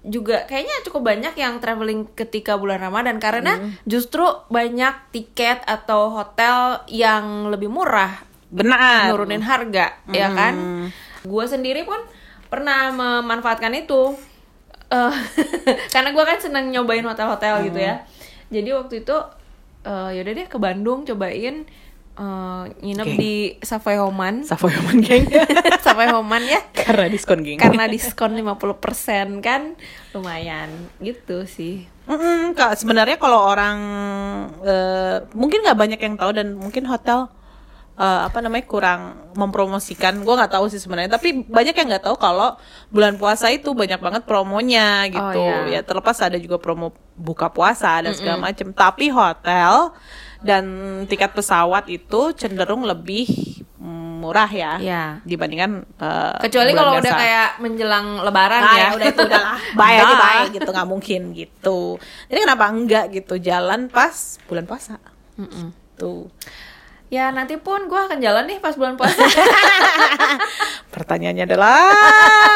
juga 0.01 0.45
kayaknya 0.45 0.81
cukup 0.83 1.03
banyak 1.07 1.35
yang 1.35 1.61
traveling 1.61 2.09
ketika 2.15 2.57
bulan 2.57 2.81
Ramadan 2.81 3.21
karena 3.21 3.53
Hmm. 3.55 3.77
justru 3.85 4.25
banyak 4.49 5.13
tiket 5.13 5.61
atau 5.65 6.09
hotel 6.11 6.81
yang 6.87 7.49
lebih 7.49 7.69
murah 7.69 8.25
Benar. 8.49 9.13
nurunin 9.13 9.41
harga 9.41 10.01
ya 10.09 10.29
kan 10.31 10.55
Hmm. 10.55 10.87
gue 11.21 11.45
sendiri 11.45 11.85
pun 11.85 12.01
pernah 12.47 12.89
memanfaatkan 12.91 13.73
itu 13.75 14.17
Eh, 14.91 15.15
karena 15.95 16.11
gue 16.11 16.25
kan 16.25 16.35
seneng 16.35 16.67
nyobain 16.67 17.07
hotel-hotel 17.07 17.63
gitu 17.63 17.79
ya 17.79 17.95
Hmm. 17.95 18.07
jadi 18.51 18.75
waktu 18.75 18.95
itu 19.01 19.17
eh 19.81 20.09
yaudah 20.13 20.33
deh 20.35 20.47
ke 20.47 20.59
Bandung 20.59 21.07
cobain 21.07 21.63
eh, 22.15 22.65
nginep 22.81 23.07
Oke. 23.07 23.17
di 23.17 23.35
Savoy 23.61 23.97
Homan 23.97 24.43
Savoy 24.43 24.73
Oman 24.77 24.99
geng. 25.01 25.25
Savoy 25.85 26.09
Homan 26.09 26.43
ya 26.43 26.61
Karena 26.73 27.07
diskon 27.07 27.41
geng. 27.41 27.59
karena 27.59 27.87
diskon 27.87 28.35
50% 28.35 29.39
kan 29.41 29.75
lumayan 30.11 30.69
gitu 30.99 31.45
sih 31.45 31.87
Mm-mm, 32.05 32.59
Kak, 32.59 32.75
sebenarnya 32.75 33.15
kalau 33.17 33.39
orang 33.39 33.79
eh, 34.61 35.17
mungkin 35.31 35.63
nggak 35.63 35.79
banyak 35.79 36.01
yang 36.01 36.19
tahu 36.19 36.35
dan 36.35 36.59
mungkin 36.59 36.83
hotel 36.83 37.31
eh, 37.95 38.21
apa 38.27 38.43
namanya 38.43 38.67
kurang 38.67 39.01
mempromosikan. 39.39 40.19
Gue 40.21 40.35
nggak 40.35 40.51
tahu 40.51 40.67
sih 40.67 40.83
sebenarnya, 40.83 41.07
tapi 41.07 41.47
banyak 41.47 41.71
yang 41.71 41.87
nggak 41.87 42.03
tahu 42.03 42.19
kalau 42.19 42.59
bulan 42.91 43.15
puasa 43.15 43.47
itu 43.49 43.71
banyak 43.73 44.03
banget 44.03 44.23
promonya 44.27 45.07
gitu. 45.07 45.39
Oh, 45.39 45.71
iya. 45.71 45.79
Ya 45.79 45.87
terlepas 45.87 46.19
ada 46.19 46.35
juga 46.35 46.59
promo 46.59 46.91
buka 47.15 47.47
puasa 47.47 48.03
dan 48.03 48.11
segala 48.11 48.43
macam. 48.43 48.75
Tapi 48.75 49.07
hotel 49.15 49.95
dan 50.41 50.65
tiket 51.05 51.31
pesawat 51.31 51.85
itu 51.87 52.33
cenderung 52.33 52.83
lebih 52.83 53.29
mm, 53.77 54.21
murah 54.21 54.47
ya. 54.47 54.73
Iya. 54.77 55.05
Dibandingkan 55.23 55.71
eh, 55.95 56.37
Kecuali 56.45 56.71
kalau 56.73 56.97
udah 56.97 57.13
kayak 57.15 57.51
menjelang 57.59 58.07
lebaran 58.21 58.61
Ah, 58.61 58.73
ya. 58.73 58.81
ya 58.83 58.89
udah 58.95 59.07
itu 59.07 59.23
udah 59.23 59.41
lah 59.43 59.59
bye 59.79 59.97
aja 59.97 60.15
bye 60.15 60.45
gitu 60.51 60.69
nggak 60.69 60.89
mungkin 60.89 61.21
gitu 61.33 61.79
jadi 62.27 62.39
kenapa 62.43 62.65
enggak 62.69 63.05
gitu 63.13 63.35
jalan 63.37 63.87
pas 63.87 64.13
bulan 64.45 64.65
puasa 64.65 64.97
Mm-mm. 65.35 65.73
tuh 65.95 66.29
Ya 67.11 67.27
nanti 67.29 67.59
pun 67.59 67.91
gue 67.91 67.99
akan 67.99 68.23
jalan 68.23 68.47
nih 68.47 68.63
pas 68.63 68.71
bulan 68.73 68.95
puasa. 68.95 69.19
pertanyaannya 70.95 71.43
adalah 71.43 71.91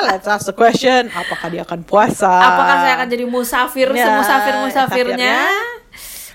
let's 0.07 0.27
ask 0.27 0.47
the 0.47 0.55
question 0.55 1.11
apakah 1.11 1.51
dia 1.51 1.63
akan 1.63 1.83
puasa 1.83 2.31
Apakah 2.31 2.77
saya 2.81 2.93
akan 2.97 3.09
jadi 3.09 3.25
musafir 3.27 3.91
Ya, 3.91 4.07
semusafir 4.07 4.55
musafirnya. 4.57 5.35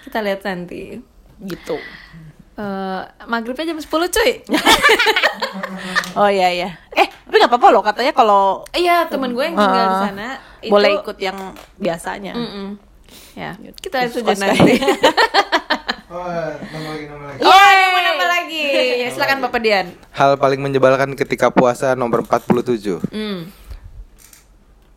Kita 0.03 0.19
lihat 0.19 0.43
nanti. 0.43 0.99
Gitu 1.41 1.77
Eh, 2.55 3.01
maghribnya 3.23 3.71
jam 3.71 3.79
10 3.79 3.87
cuy. 3.87 4.31
oh 6.19 6.27
iya 6.27 6.51
iya 6.51 6.69
eh 6.91 7.07
tapi 7.07 7.39
nggak 7.39 7.47
apa-apa 7.47 7.67
loh 7.71 7.79
katanya 7.79 8.11
kalau 8.11 8.67
Iya 8.69 9.07
temen 9.07 9.31
gue 9.31 9.39
yang 9.41 9.55
tinggal 9.55 9.79
di 9.81 9.95
Ah, 9.95 10.03
sana. 10.03 10.27
itu- 10.59 10.67
boleh 10.67 10.99
ikut 10.99 11.17
yang 11.17 11.37
biasanya 11.77 12.35
Mm-mm. 12.35 12.75
Ya 13.31 13.55
kita 13.73 14.03
lihat 14.03 14.11
saja 14.11 14.33
nanti. 14.35 14.75
Oh, 16.09 16.25
nambah 16.25 16.89
lagi, 16.89 17.05
nambah 17.05 17.27
lagi. 17.29 17.41
Oh, 17.45 17.69
nambah 18.01 18.27
lagi. 18.27 18.63
Ya 18.97 19.07
silakan 19.07 19.39
Bapak 19.39 19.61
Dian. 19.61 19.93
Hal 20.09 20.35
paling 20.35 20.57
menyebalkan 20.57 21.13
ketika 21.13 21.47
puasa 21.47 21.93
nomor 21.93 22.25
47. 22.25 22.97
Hmm. 23.07 23.45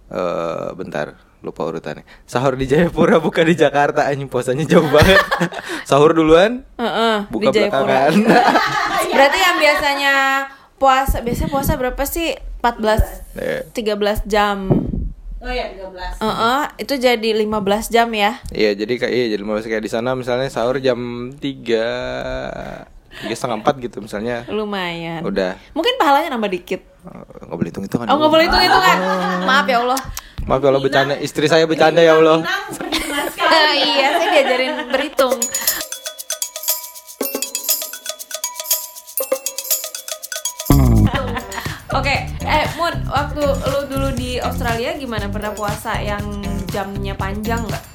Eh, 0.09 0.69
bentar, 0.75 1.13
lupa 1.43 1.67
urutannya. 1.67 2.07
Sahur 2.23 2.55
di 2.55 2.65
Jayapura 2.65 3.19
bukan 3.23 3.45
di 3.45 3.55
Jakarta, 3.55 4.07
anjing 4.07 4.27
puasanya 4.27 4.63
jauh 4.63 4.87
banget. 4.87 5.19
Sahur 5.89 6.15
duluan, 6.15 6.63
Heeh, 6.77 7.17
buka 7.29 7.51
di 7.51 7.59
Jayapura. 7.61 8.09
belakangan. 8.09 8.13
Berarti 9.13 9.39
yang 9.39 9.57
biasanya 9.59 10.15
puasa 10.75 11.21
biasanya 11.21 11.51
puasa 11.51 11.73
berapa 11.77 12.03
sih? 12.03 12.33
14 12.63 13.35
Eh, 13.35 13.61
13 13.69 14.23
jam. 14.25 14.71
oh 15.37 15.51
iya 15.51 15.67
13 15.69 16.23
Heeh, 16.23 16.61
itu 16.79 16.95
jadi 16.97 17.29
15 17.37 17.91
jam 17.91 18.07
ya. 18.09 18.39
Iya, 18.49 18.79
jadi 18.79 18.95
kayak 18.97 19.13
iya, 19.13 19.27
jadi 19.29 19.43
masih 19.43 19.69
kayak 19.69 19.83
di 19.83 19.91
sana 19.91 20.15
misalnya 20.15 20.47
sahur 20.47 20.79
jam 20.79 20.99
3 21.35 21.43
tiga 23.13 23.35
setengah 23.37 23.61
empat 23.61 23.75
gitu 23.79 23.99
misalnya. 24.01 24.47
Lumayan. 24.47 25.21
Udah. 25.21 25.59
Mungkin 25.73 25.99
pahalanya 25.99 26.33
nambah 26.33 26.49
dikit. 26.49 26.81
Nggak 27.05 27.59
boleh 27.59 27.69
hitung 27.69 27.85
hitungan. 27.85 28.07
Oh, 28.09 28.17
nggak 28.17 28.33
boleh 28.33 28.45
hitung 28.47 28.63
itu 28.63 28.79
kan. 28.81 28.97
Maaf 29.45 29.67
ya 29.67 29.79
Allah. 29.83 30.01
Maaf 30.47 30.61
ya 30.61 30.69
Allah 30.69 30.83
bercanda, 30.83 31.15
istri 31.23 31.47
saya 31.47 31.65
bercanda 31.65 32.03
ya 32.03 32.19
Allah. 32.19 32.43
iya, 33.79 34.09
saya 34.19 34.29
diajarin 34.31 34.73
berhitung. 34.91 35.37
Oke, 41.93 42.15
eh 42.43 42.65
Mun, 42.75 42.95
waktu 43.07 43.43
lu 43.47 43.81
dulu 43.87 44.09
di 44.17 44.41
Australia 44.43 44.97
gimana? 44.97 45.29
Pernah 45.29 45.53
puasa 45.55 46.01
yang 46.01 46.25
jamnya 46.73 47.13
panjang 47.15 47.63
nggak? 47.69 47.93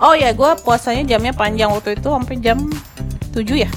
oh 0.00 0.14
ya 0.16 0.32
gue 0.32 0.50
puasanya 0.64 1.04
jamnya 1.16 1.36
panjang 1.36 1.68
waktu 1.70 1.94
itu 1.94 2.08
sampai 2.08 2.36
jam 2.40 2.58
7 3.36 3.44
ya 3.54 3.70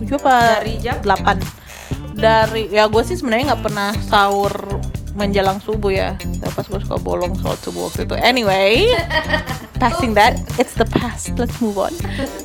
7 0.00 0.18
apa 0.18 0.34
Dari 0.64 0.74
jam? 0.80 0.96
8 1.04 2.18
dari 2.18 2.66
ya 2.72 2.90
gue 2.90 3.02
sih 3.06 3.14
sebenarnya 3.14 3.54
nggak 3.54 3.62
pernah 3.62 3.90
sahur 4.08 4.50
menjelang 5.18 5.58
subuh 5.58 5.90
ya. 5.90 6.14
Pas 6.48 6.62
gue 6.62 6.78
suka 6.78 6.96
bolong 6.96 7.34
sholat 7.34 7.58
subuh 7.58 7.90
waktu 7.90 8.06
itu. 8.06 8.14
Anyway 8.16 8.86
passing 9.82 10.14
that 10.14 10.38
it's 10.56 10.72
the 10.72 10.86
past. 10.88 11.34
Let's 11.34 11.58
move 11.58 11.76
on. 11.76 11.90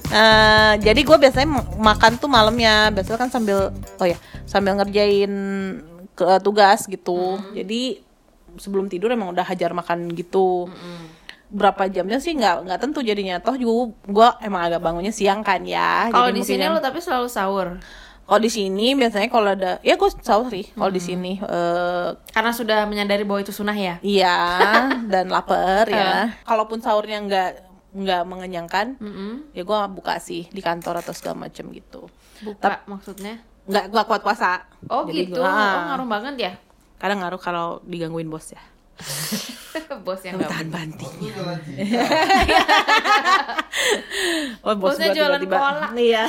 Eh, 0.09 0.73
jadi 0.81 0.97
gue 0.99 1.17
biasanya 1.19 1.47
makan 1.77 2.17
tuh 2.17 2.27
malamnya. 2.27 2.89
Biasanya 2.89 3.19
kan 3.19 3.29
sambil 3.29 3.69
oh 3.71 4.07
ya 4.07 4.17
sambil 4.43 4.73
ngerjain 4.75 5.31
ke 6.11 6.25
tugas 6.41 6.85
gitu. 6.85 7.37
Jadi 7.53 8.01
sebelum 8.57 8.85
tidur 8.85 9.09
emang 9.09 9.29
udah 9.29 9.45
hajar 9.45 9.71
makan 9.71 10.09
gitu. 10.11 10.65
Berapa 11.47 11.85
jamnya 11.85 12.17
sih? 12.17 12.33
Nggak 12.33 12.65
nggak 12.65 12.79
tentu 12.81 12.99
jadinya. 12.99 13.37
Toh 13.37 13.53
juga 13.53 13.93
gue 14.03 14.27
emang 14.41 14.65
agak 14.65 14.81
bangunnya 14.81 15.13
siang 15.13 15.45
kan 15.45 15.61
ya. 15.61 16.09
Kalau 16.09 16.33
di 16.33 16.41
sini 16.41 16.65
yang- 16.65 16.73
lu 16.73 16.81
tapi 16.81 16.97
selalu 16.97 17.29
sahur. 17.29 17.77
Kalau 18.23 18.39
di 18.39 18.47
sini 18.47 18.93
biasanya 18.93 19.27
kalau 19.27 19.49
ada 19.49 19.71
ya 19.79 19.93
gue 19.93 20.09
sahur 20.17 20.47
sih 20.47 20.65
kalau 20.69 20.89
di 20.89 20.99
sini 20.99 21.37
eh, 21.37 22.09
Karena 22.27 22.51
sudah 22.51 22.83
menyadari 22.83 23.21
bahwa 23.21 23.39
itu 23.39 23.51
sunnah 23.51 23.75
ya. 23.75 23.99
iya 23.99 24.37
dan 25.05 25.27
lapar 25.27 25.85
ya 25.85 26.31
kalaupun 26.49 26.79
sahurnya 26.79 27.19
nggak 27.21 27.49
nggak 27.93 28.21
mengenyangkan 28.23 28.97
Mm-mm. 28.97 29.51
ya 29.51 29.61
gue 29.61 29.77
buka 29.91 30.17
sih 30.17 30.47
di 30.47 30.59
kantor 30.59 30.99
atau 30.99 31.11
segala 31.11 31.43
macem 31.43 31.67
gitu 31.69 32.07
Buka 32.41 32.81
maksudnya. 32.85 33.37
nggak 33.63 33.91
nggak 33.91 34.05
kuat 34.05 34.21
puasa 34.21 34.65
Oh 34.87 35.03
Jadi 35.03 35.29
gitu. 35.29 35.37
gua- 35.37 35.45
Oh, 35.45 35.53
ah. 35.53 35.83
ngaruh 35.89 36.07
banget 36.09 36.35
ya. 36.37 36.51
kadang 36.97 37.19
ngaruh 37.19 37.37
kalau 37.37 37.67
digangguin 37.83 38.27
bos 38.27 38.49
ya 38.49 38.63
Bos 40.01 40.21
yang 40.21 40.35
nggak 40.35 40.49
tahan 40.49 40.69
bantingnya 40.69 41.31
oh, 44.63 44.73
bos 44.73 44.93
Bosnya 44.93 45.07
gua 45.07 45.15
jualan 45.15 45.39
tiba-tiba- 45.39 45.59
kolak. 45.59 45.89
iya 45.97 46.23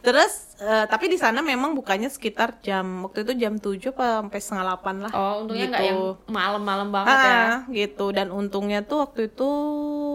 terus 0.00 0.32
eh, 0.56 0.84
tapi 0.84 1.06
di 1.06 1.14
sana 1.14 1.40
memang 1.40 1.70
bukanya 1.70 2.06
sekitar 2.06 2.56
jam 2.58 2.84
waktu 3.02 3.20
itu 3.20 3.32
jam 3.36 3.54
7 3.54 3.90
apa 3.90 4.20
sampai 4.20 4.38
setengah 4.38 4.64
8 4.74 4.96
lah 4.98 5.12
Oh, 5.12 5.34
untungnya 5.42 5.68
Gitu. 5.68 5.84
yang 5.84 6.00
malam-malam 6.26 6.88
banget 6.88 7.16
ya. 7.16 7.28
Ah, 7.30 7.54
gitu 7.68 8.06
dan 8.10 8.28
untungnya 8.30 8.80
tuh 8.80 9.02
waktu 9.02 9.28
itu 9.28 9.48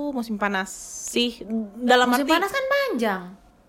musim 0.10 0.36
panas 0.36 0.74
sih 1.08 1.38
dalam 1.80 2.10
Musim 2.10 2.24
arti 2.24 2.32
panas 2.32 2.50
kan 2.50 2.66
panjang 2.68 3.22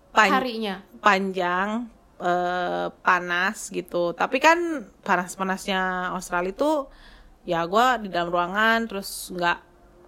pan- 0.09 0.33
harinya. 0.33 0.75
panjang 0.99 1.69
eh, 2.17 2.87
panas 2.97 3.69
gitu 3.69 4.09
tapi 4.11 4.37
kan 4.37 4.57
panas-panasnya 5.01 5.81
Australia 6.11 6.49
itu 6.49 6.89
ya 7.43 7.61
gua 7.63 7.95
di 7.95 8.07
dalam 8.07 8.27
ruangan 8.27 8.85
terus 8.85 9.29
nggak 9.29 9.57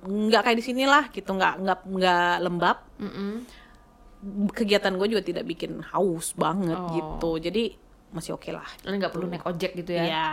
nggak 0.02 0.42
kayak 0.42 0.58
di 0.58 0.66
sini 0.66 0.84
lah 0.84 1.08
gitu 1.08 1.30
nggak 1.30 1.54
nggak 1.60 1.80
nggak 1.88 2.34
lembab 2.42 2.78
Mm-mm. 2.98 3.46
Kegiatan 4.52 4.92
gue 4.94 5.08
juga 5.08 5.24
tidak 5.24 5.48
bikin 5.48 5.80
haus 5.92 6.36
banget 6.36 6.76
Oh. 6.76 6.92
gitu. 6.92 7.32
Jadi 7.40 7.64
masih 8.10 8.36
oke 8.36 8.50
lah. 8.50 8.66
Dan 8.82 8.98
nggak 8.98 9.14
perlu 9.14 9.30
naik 9.30 9.46
ojek 9.46 9.78
gitu 9.78 9.94
ya. 9.94 10.04
ya 10.04 10.30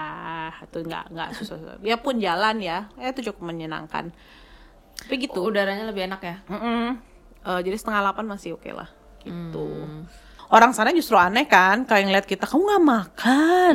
itu 0.64 0.80
nggak 0.80 1.04
nggak 1.12 1.28
susah 1.36 1.78
ya 1.84 1.96
pun 1.96 2.16
jalan 2.16 2.56
ya. 2.58 2.88
Ya 2.96 3.12
itu 3.12 3.30
cukup 3.30 3.52
menyenangkan. 3.52 4.10
Tapi 4.96 5.14
gitu. 5.20 5.44
Udaranya 5.44 5.86
lebih 5.86 6.08
enak 6.08 6.20
ya. 6.20 6.36
Mm-mm. 6.48 6.98
Eh, 7.46 7.60
jadi 7.62 7.76
setengah 7.78 8.00
delapan 8.02 8.24
masih 8.26 8.56
oke 8.58 8.70
lah. 8.72 8.90
Gitu. 9.22 9.66
Hmm. 9.66 10.06
orang 10.46 10.70
sana 10.70 10.94
justru 10.94 11.18
aneh 11.18 11.42
kan 11.42 11.82
kayak 11.82 12.06
ngeliat 12.06 12.22
kita 12.22 12.46
kamu 12.46 12.62
nggak 12.62 12.86
makan? 12.86 13.74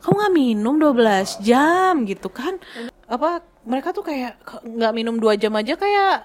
Kamu 0.00 0.14
nggak 0.16 0.32
minum 0.32 0.74
12 0.80 1.44
jam? 1.44 2.08
gitu 2.08 2.32
kan. 2.32 2.56
Apa 3.04 3.44
mereka 3.68 3.92
tuh 3.92 4.00
kayak 4.00 4.40
nggak 4.64 4.92
minum 4.96 5.20
dua 5.20 5.36
jam 5.36 5.52
aja? 5.52 5.76
Kayak 5.76 6.24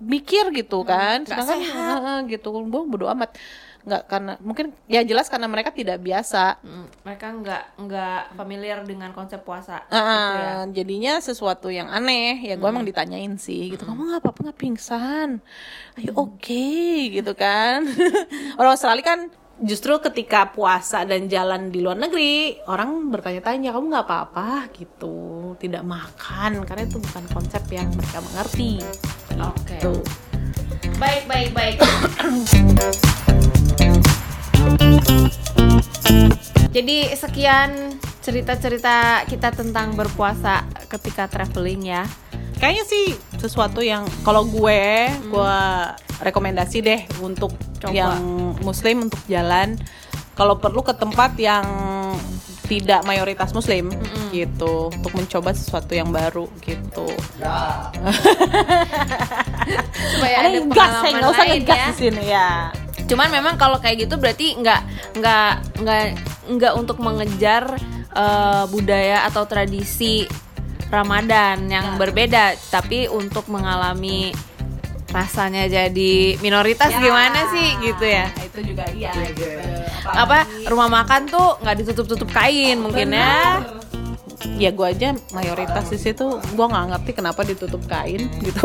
mikir 0.00 0.50
gitu 0.50 0.82
kan. 0.82 1.22
nggak 1.22 1.30
sedangkan 1.30 1.60
sehat. 1.60 1.98
eh, 1.98 2.08
eh, 2.10 2.18
gitu. 2.32 2.48
Gue 2.50 2.82
bodo 2.84 3.06
amat. 3.08 3.36
Nggak 3.80 4.02
karena 4.06 4.32
mungkin 4.40 4.76
ya 4.86 5.00
jelas 5.00 5.26
karena 5.26 5.46
mereka 5.46 5.70
tidak 5.70 5.98
biasa. 5.98 6.60
Mm, 6.60 6.86
mereka 7.00 7.26
nggak 7.32 7.62
nggak 7.80 8.20
familiar 8.34 8.78
dengan 8.82 9.08
konsep 9.10 9.40
puasa 9.40 9.88
Ah, 9.88 9.96
gitu 9.96 10.36
ya. 10.36 10.52
jadinya 10.76 11.12
sesuatu 11.18 11.68
yang 11.68 11.88
aneh. 11.88 12.40
Ya 12.42 12.54
gue 12.54 12.66
emang 12.66 12.84
ditanyain 12.84 13.36
sih 13.36 13.72
gitu. 13.72 13.84
Kamu 13.84 14.04
nggak 14.06 14.20
apa-apa 14.20 14.40
nggak 14.46 14.58
pingsan? 14.58 15.40
Ayo 15.96 16.12
oke 16.14 16.68
gitu 17.10 17.32
kan. 17.32 17.88
Orang 18.60 18.76
Australia 18.76 19.00
kan 19.02 19.20
justru 19.60 19.96
ketika 20.02 20.48
puasa 20.48 21.04
dan 21.04 21.28
jalan 21.28 21.68
di 21.68 21.80
luar 21.80 21.96
negeri 21.96 22.56
orang 22.64 23.08
bertanya-tanya 23.08 23.72
kamu 23.72 23.86
nggak 23.88 24.06
apa-apa? 24.06 24.48
Gitu. 24.72 25.16
Tidak 25.56 25.80
makan. 25.80 26.64
Karena 26.64 26.84
itu 26.84 26.96
bukan 26.96 27.24
konsep 27.32 27.64
yang 27.70 27.88
mereka 27.90 28.20
mengerti 28.20 28.80
Oke. 29.38 29.78
gitu 29.78 30.02
Baik 30.98 31.24
baik 31.30 31.50
baik. 31.56 31.76
Jadi 36.70 37.10
sekian 37.18 37.98
cerita-cerita 38.20 39.24
kita 39.26 39.50
tentang 39.50 39.96
berpuasa 39.96 40.62
ketika 40.86 41.26
traveling 41.26 41.88
ya. 41.88 42.04
kayaknya 42.60 42.84
sih 42.84 43.16
sesuatu 43.40 43.80
yang 43.80 44.04
kalau 44.20 44.44
gue 44.44 45.08
gue 45.32 45.60
rekomendasi 46.20 46.84
deh 46.84 47.08
untuk 47.24 47.56
Coba. 47.80 47.88
yang 47.88 48.20
muslim 48.60 49.08
untuk 49.08 49.16
jalan 49.24 49.80
kalau 50.36 50.60
perlu 50.60 50.84
ke 50.84 50.92
tempat 50.92 51.32
yang 51.40 51.64
tidak 52.70 53.02
mayoritas 53.02 53.50
muslim 53.50 53.90
gitu 54.30 54.94
untuk 54.94 55.10
mencoba 55.18 55.50
sesuatu 55.50 55.90
yang 55.90 56.14
baru 56.14 56.46
gitu. 56.62 57.10
Supaya 60.14 60.36
ada 60.46 60.58
gas, 60.70 61.02
pengalaman 61.02 61.02
saya 61.02 61.10
nggak 61.18 61.30
usah 61.34 61.46
ngegas 61.50 61.74
ya. 61.74 61.86
di 61.90 61.94
sini 61.98 62.24
ya. 62.30 62.70
Cuman 63.10 63.28
memang 63.34 63.58
kalau 63.58 63.82
kayak 63.82 64.06
gitu 64.06 64.14
berarti 64.22 64.54
nggak 64.54 64.80
nggak 65.18 65.52
nggak 65.82 66.02
nggak 66.46 66.72
untuk 66.78 67.02
mengejar 67.02 67.74
eh, 68.14 68.64
budaya 68.70 69.26
atau 69.26 69.42
tradisi 69.50 70.30
Ramadan 70.90 71.66
yang 71.70 71.98
berbeda, 71.98 72.54
tapi 72.70 73.10
untuk 73.10 73.46
mengalami 73.50 74.30
rasanya 75.10 75.66
jadi 75.66 76.38
minoritas 76.38 76.90
gimana 76.94 77.50
sih? 77.50 77.68
Gitu 77.82 78.04
ya. 78.06 78.26
Itu 78.38 78.60
juga 78.62 78.84
iya 78.94 79.10
gitu. 79.34 79.46
apa 80.10 80.48
rumah 80.66 80.88
makan 80.90 81.28
tuh 81.28 81.60
nggak 81.60 81.76
ditutup-tutup 81.84 82.30
kain 82.32 82.80
mungkin 82.80 83.14
ya? 83.14 83.62
Ya 84.56 84.72
gue 84.72 84.86
aja 84.86 85.12
mayoritas 85.36 85.92
di 85.92 85.98
situ 86.00 86.40
gue 86.40 86.66
nggak 86.66 86.86
ngerti 86.96 87.10
kenapa 87.12 87.44
ditutup 87.44 87.82
kain 87.86 88.30
gitu. 88.40 88.64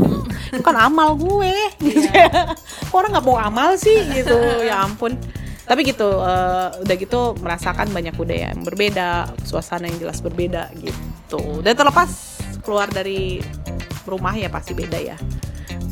Itu 0.54 0.62
kan 0.64 0.78
amal 0.80 1.18
gue 1.20 1.54
gitu 1.84 2.08
ya. 2.10 2.56
orang 2.96 3.10
nggak 3.18 3.26
mau 3.26 3.38
amal 3.38 3.76
sih 3.76 4.06
gitu. 4.14 4.38
Ya 4.64 4.86
ampun. 4.86 5.18
Tapi 5.66 5.82
gitu 5.82 6.08
eh, 6.22 6.70
udah 6.86 6.96
gitu 6.96 7.34
merasakan 7.42 7.90
banyak 7.90 8.14
budaya 8.14 8.54
yang 8.54 8.62
berbeda 8.62 9.34
suasana 9.44 9.90
yang 9.90 9.98
jelas 9.98 10.22
berbeda 10.22 10.70
gitu. 10.78 11.66
Dan 11.66 11.74
terlepas 11.74 12.40
keluar 12.62 12.90
dari 12.90 13.42
rumah 14.06 14.34
ya 14.38 14.48
pasti 14.54 14.78
beda 14.78 15.02
ya 15.02 15.18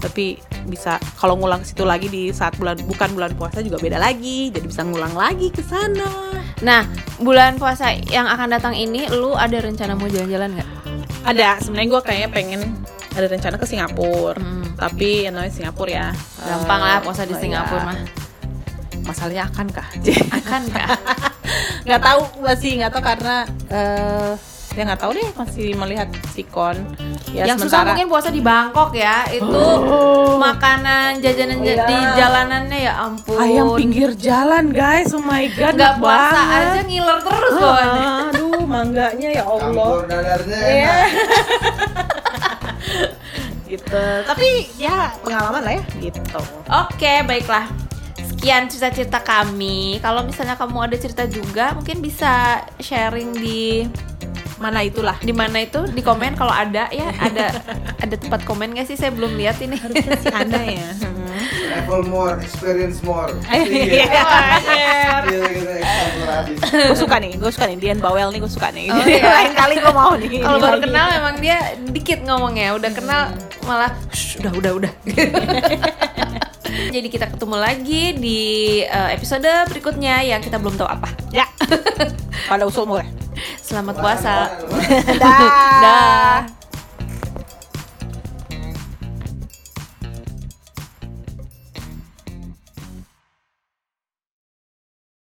tapi 0.04 0.36
bisa 0.68 1.00
kalau 1.16 1.40
ngulang 1.40 1.64
ke 1.64 1.72
situ 1.72 1.88
lagi 1.88 2.12
di 2.12 2.36
saat 2.36 2.60
bulan 2.60 2.76
bukan 2.84 3.16
bulan 3.16 3.32
puasa 3.40 3.64
juga 3.64 3.80
beda 3.80 3.96
lagi. 3.96 4.52
Jadi 4.52 4.68
bisa 4.68 4.84
ngulang 4.84 5.16
lagi 5.16 5.48
ke 5.48 5.64
sana. 5.64 6.36
Nah 6.60 6.84
bulan 7.24 7.56
puasa 7.56 7.96
yang 8.12 8.28
akan 8.28 8.52
datang 8.52 8.76
ini 8.76 9.08
lu 9.08 9.32
ada 9.32 9.56
rencana 9.64 9.96
mau 9.96 10.12
jalan-jalan 10.12 10.60
nggak? 10.60 10.70
Ada. 11.24 11.64
Sebenarnya 11.64 11.88
gue 11.88 12.02
kayaknya 12.04 12.30
pengen 12.36 12.62
ada 13.16 13.28
rencana 13.32 13.56
ke 13.56 13.64
Singapura. 13.64 14.36
Hmm. 14.36 14.62
tapi 14.76 15.24
yang 15.24 15.40
namanya 15.40 15.54
Singapura 15.56 15.92
ya. 15.92 16.08
Gampang 16.44 16.82
eh, 16.84 16.88
lah 16.92 16.98
puasa 17.00 17.24
di 17.24 17.32
oh 17.32 17.40
Singapura 17.40 17.80
ya. 17.80 17.88
mah. 17.88 17.98
Masalahnya 19.08 19.44
akan 19.48 19.68
kah 19.72 19.88
akan 20.44 20.62
kah 20.72 20.90
nggak 21.84 22.02
tahu 22.02 22.22
masih 22.40 22.72
nggak 22.80 22.92
tahu 22.96 23.04
karena 23.04 23.36
eh 23.68 24.32
ya 24.74 24.82
nggak 24.84 25.00
tahu 25.00 25.12
deh 25.14 25.30
masih 25.34 25.68
melihat 25.76 26.10
sikon 26.30 26.74
ya 27.30 27.46
yang 27.46 27.56
susah 27.56 27.86
sementara. 27.86 27.90
mungkin 27.94 28.08
puasa 28.10 28.30
di 28.30 28.42
Bangkok 28.42 28.90
ya 28.92 29.22
itu 29.30 29.62
makanan 30.36 31.22
jajanan 31.22 31.62
ja- 31.62 31.86
di 31.86 31.98
jalanannya 32.18 32.80
ya 32.82 32.94
ampun. 33.00 33.38
Ayam 33.38 33.78
pinggir 33.78 34.18
jalan 34.18 34.74
guys. 34.74 35.14
Oh 35.14 35.22
my 35.22 35.46
god 35.52 35.74
nggak 35.74 35.96
puasa 35.98 36.34
banget. 36.36 36.62
aja 36.66 36.82
ngiler 36.84 37.20
terus 37.22 37.54
bawaannya 37.54 38.08
aduh 38.28 38.64
mangganya 38.64 39.30
ya 39.32 39.44
Allah. 39.46 39.90
dadarnya 40.04 40.58
Iya. 40.60 40.96
gitu. 43.70 44.06
Tapi 44.24 44.50
ya 44.76 45.14
pengalaman 45.20 45.62
lah 45.62 45.74
ya 45.74 45.84
gitu. 46.00 46.40
Oke, 46.68 47.14
baiklah. 47.24 47.66
Sekian 48.20 48.68
cerita-cerita 48.68 49.22
kami. 49.22 49.98
Kalau 49.98 50.22
misalnya 50.22 50.54
kamu 50.54 50.78
ada 50.84 50.98
cerita 51.00 51.24
juga, 51.26 51.74
mungkin 51.74 51.98
bisa 52.00 52.60
sharing 52.78 53.34
di 53.34 53.88
mana 54.64 54.80
itulah 54.80 55.20
di 55.20 55.36
mana 55.36 55.60
itu 55.60 55.84
di 55.92 56.00
komen 56.00 56.40
kalau 56.40 56.56
ada 56.56 56.88
ya 56.88 57.12
ada 57.20 57.52
ada 58.00 58.16
tempat 58.16 58.48
komen 58.48 58.72
nggak 58.72 58.88
sih 58.88 58.96
saya 58.96 59.12
belum 59.12 59.36
lihat 59.36 59.60
ini 59.60 59.76
ada 60.32 60.62
ya 60.64 60.88
Travel 61.74 62.06
more, 62.06 62.38
experience 62.38 63.02
more. 63.02 63.34
Iya. 63.50 64.14
Gila, 65.26 65.48
gila, 65.50 65.74
eksplorasi. 65.82 66.54
gue 66.94 66.98
suka 66.98 67.16
nih, 67.18 67.32
gue 67.42 67.50
suka 67.50 67.66
nih 67.66 67.78
Dian 67.82 68.00
Bawel 68.00 68.30
nih 68.30 68.40
gue 68.46 68.52
suka 68.54 68.70
nih. 68.70 68.94
Oh, 68.94 69.02
iya. 69.10 69.26
Lain 69.26 69.54
kali 69.58 69.82
gue 69.82 69.94
mau 69.94 70.14
nih. 70.14 70.30
kalau 70.46 70.62
baru 70.62 70.78
kenal 70.78 71.08
emang 71.10 71.36
dia 71.42 71.74
dikit 71.90 72.22
ngomongnya 72.22 72.78
udah 72.78 72.92
kenal 72.94 73.22
malah 73.66 73.90
"Shh, 74.14 74.38
udah 74.46 74.52
udah 74.54 74.72
udah 74.86 74.92
jadi 76.90 77.08
kita 77.08 77.26
ketemu 77.30 77.58
lagi 77.58 78.02
di 78.14 78.42
eh, 78.82 79.10
episode 79.12 79.46
berikutnya 79.68 80.24
yang 80.24 80.40
kita 80.40 80.58
belum 80.58 80.76
tahu 80.76 80.90
apa 80.90 81.10
Ya. 81.30 81.46
Pada 82.50 82.64
usul 82.64 82.86
mulai. 82.86 83.08
selamat 83.58 83.96
puasa 83.98 84.34
Dah. 85.22 85.40
dah 85.82 86.63